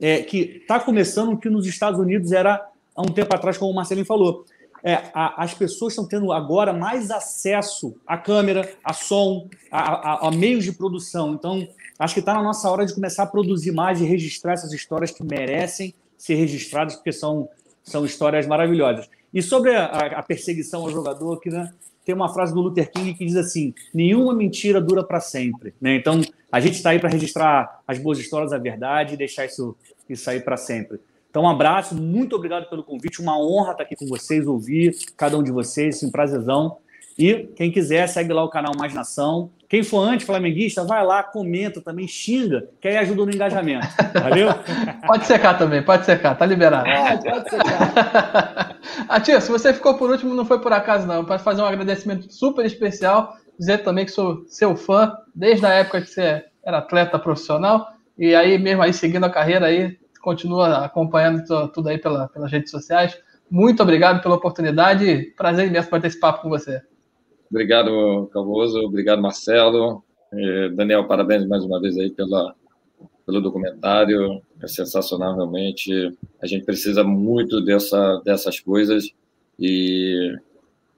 [0.00, 2.64] é, que está começando que nos Estados Unidos era
[2.94, 4.44] há um tempo atrás, como o Marcelinho falou.
[4.82, 10.28] É, a, as pessoas estão tendo agora mais acesso à câmera, a som, a, a,
[10.28, 11.34] a meios de produção.
[11.34, 11.66] Então,
[11.98, 15.10] acho que está na nossa hora de começar a produzir mais e registrar essas histórias
[15.10, 17.48] que merecem ser registradas, porque são,
[17.82, 19.08] são histórias maravilhosas.
[19.32, 21.72] E sobre a, a perseguição ao jogador, que né,
[22.08, 25.74] tem uma frase do Luther King que diz assim: nenhuma mentira dura para sempre.
[25.78, 25.94] Né?
[25.94, 29.76] Então, a gente está aí para registrar as boas histórias, a verdade e deixar isso,
[30.08, 30.98] isso aí para sempre.
[31.28, 35.36] Então, um abraço, muito obrigado pelo convite, uma honra estar aqui com vocês, ouvir cada
[35.36, 36.78] um de vocês, um prazerzão.
[37.18, 39.50] E quem quiser, segue lá o canal Mais Nação.
[39.68, 43.88] Quem for anti-flamenguista, vai lá, comenta também, xinga, que aí ajuda no engajamento.
[44.14, 44.48] Valeu?
[45.04, 46.88] pode secar também, pode secar, tá liberado.
[46.88, 48.76] É, pode secar.
[49.08, 51.24] Atia, se você ficou por último, não foi por acaso, não.
[51.24, 56.00] Para fazer um agradecimento super especial, dizer também que sou seu fã desde a época
[56.02, 57.88] que você era atleta profissional.
[58.16, 61.42] E aí, mesmo aí, seguindo a carreira aí, continua acompanhando
[61.72, 63.18] tudo aí pela, pelas redes sociais.
[63.50, 65.32] Muito obrigado pela oportunidade.
[65.36, 65.90] Prazer imenso
[66.20, 66.80] papo com você.
[67.50, 68.78] Obrigado, Calvoso.
[68.80, 70.04] Obrigado, Marcelo.
[70.74, 72.54] Daniel, parabéns mais uma vez aí pela,
[73.24, 74.42] pelo documentário.
[74.62, 75.90] É sensacional, realmente.
[76.40, 79.10] A gente precisa muito dessa, dessas coisas
[79.58, 80.36] e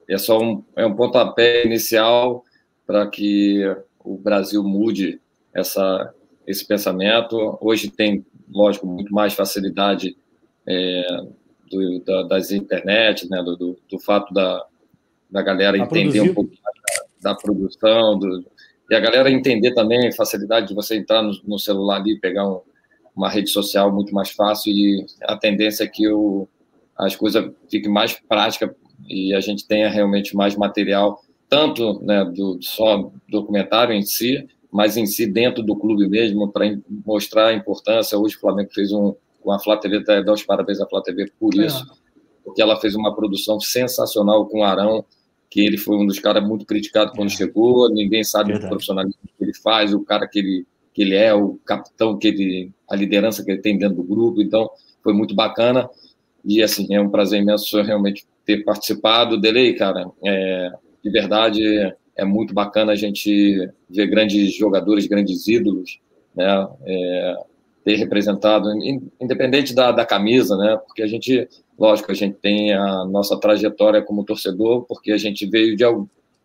[0.07, 2.43] é só um, é um pontapé inicial
[2.85, 3.63] para que
[4.03, 5.21] o Brasil mude
[5.53, 6.13] essa,
[6.45, 7.57] esse pensamento.
[7.61, 10.17] Hoje tem, lógico, muito mais facilidade
[10.67, 11.05] é,
[11.69, 14.65] do, da, das internet, né, do, do, do fato da,
[15.31, 16.29] da galera a entender produzir.
[16.29, 16.51] um pouco
[17.21, 18.45] da, da produção, do,
[18.89, 22.45] e a galera entender também a facilidade de você entrar no, no celular ali pegar
[22.45, 22.59] um,
[23.15, 26.47] uma rede social muito mais fácil e a tendência é que o,
[26.97, 28.69] as coisas fiquem mais práticas
[29.07, 34.95] e a gente tenha realmente mais material, tanto né, do só documentário em si, mas
[34.97, 36.65] em si dentro do clube mesmo, para
[37.05, 38.17] mostrar a importância.
[38.17, 41.31] Hoje o Flamengo fez um, com a Flá TV, dar os parabéns à Flá TV
[41.39, 41.65] por é.
[41.65, 41.95] isso, é.
[42.43, 45.03] porque ela fez uma produção sensacional com o Arão,
[45.51, 47.35] que ele foi um dos caras muito criticados quando é.
[47.35, 48.67] chegou, ninguém sabe Verdade.
[48.67, 52.29] o profissionalismo que ele faz, o cara que ele, que ele é, o capitão que
[52.29, 54.69] ele, a liderança que ele tem dentro do grupo, então
[55.03, 55.89] foi muito bacana,
[56.45, 60.71] e assim, é um prazer imenso realmente ter participado, Delei, cara, é,
[61.03, 61.61] de verdade
[62.15, 65.99] é muito bacana a gente ver grandes jogadores, grandes ídolos,
[66.33, 67.35] né, é,
[67.83, 68.69] ter representado,
[69.19, 71.45] independente da, da camisa, né, porque a gente
[71.81, 75.83] Lógico, a gente tem a nossa trajetória como torcedor, porque a gente veio de,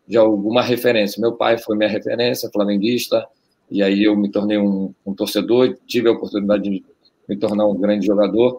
[0.09, 1.21] de alguma referência.
[1.21, 3.23] Meu pai foi minha referência, flamenguista,
[3.71, 6.83] e aí eu me tornei um, um torcedor, tive a oportunidade de
[7.29, 8.59] me tornar um grande jogador.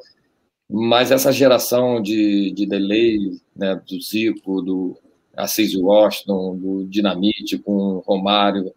[0.69, 3.17] Mas essa geração de, de delay,
[3.55, 4.95] né, do Zico, do
[5.35, 8.71] Assis Washington, do Dinamite, com Romário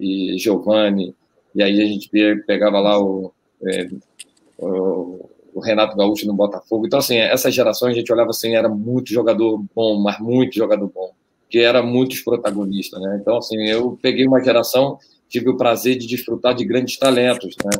[0.00, 1.14] e Giovanni,
[1.54, 2.10] e aí a gente
[2.48, 3.32] pegava lá o,
[3.62, 3.88] é,
[4.58, 6.86] o o Renato Gaúcho no Botafogo.
[6.86, 10.90] Então, assim, essa geração a gente olhava assim, era muito jogador bom, mas muito jogador
[10.92, 11.12] bom,
[11.48, 13.18] que era muitos protagonistas, né?
[13.20, 14.98] Então, assim, eu peguei uma geração,
[15.28, 17.70] tive o prazer de desfrutar de grandes talentos, né?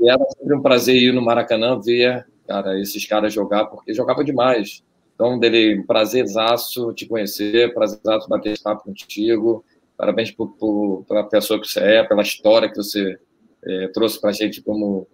[0.00, 4.22] E era sempre um prazer ir no Maracanã ver, cara, esses caras jogar, porque jogava
[4.22, 4.84] demais.
[5.14, 9.64] Então, dele, prazerzaço te conhecer, prazerzaço bater esse papo contigo.
[9.96, 13.18] Parabéns por, por, pela pessoa que você é, pela história que você
[13.64, 15.08] é, trouxe para gente como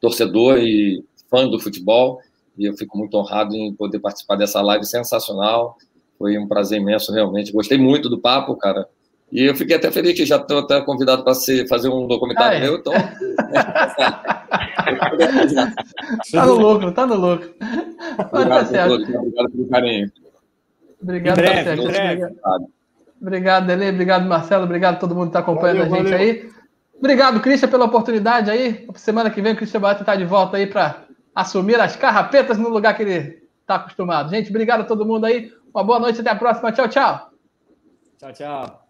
[0.00, 2.20] torcedor e fã do futebol
[2.58, 5.78] e eu fico muito honrado em poder participar dessa live sensacional.
[6.18, 7.52] Foi um prazer imenso, realmente.
[7.52, 8.86] Gostei muito do papo, cara.
[9.32, 11.32] E eu fiquei até feliz que já estou até convidado para
[11.68, 12.60] fazer um documentário ah, é.
[12.60, 12.76] meu.
[12.76, 12.92] Então...
[16.32, 17.54] tá no lucro, tá no lucro.
[18.32, 20.10] Obrigado, tá obrigado pelo carinho.
[21.00, 22.34] Obrigado, breve, tá breve.
[23.22, 23.90] Obrigado, Dele.
[23.90, 24.64] Obrigado, Marcelo.
[24.64, 26.18] Obrigado a todo mundo que está acompanhando valeu, a gente valeu.
[26.18, 26.50] aí.
[26.98, 28.86] Obrigado, Christian, pela oportunidade aí.
[28.96, 31.04] Semana que vem o Christian Barata está de volta aí para
[31.34, 34.30] assumir as carrapetas no lugar que ele está acostumado.
[34.30, 35.52] Gente, obrigado a todo mundo aí.
[35.72, 36.72] Uma boa noite, até a próxima.
[36.72, 37.30] Tchau, tchau.
[38.18, 38.89] Tchau, tchau.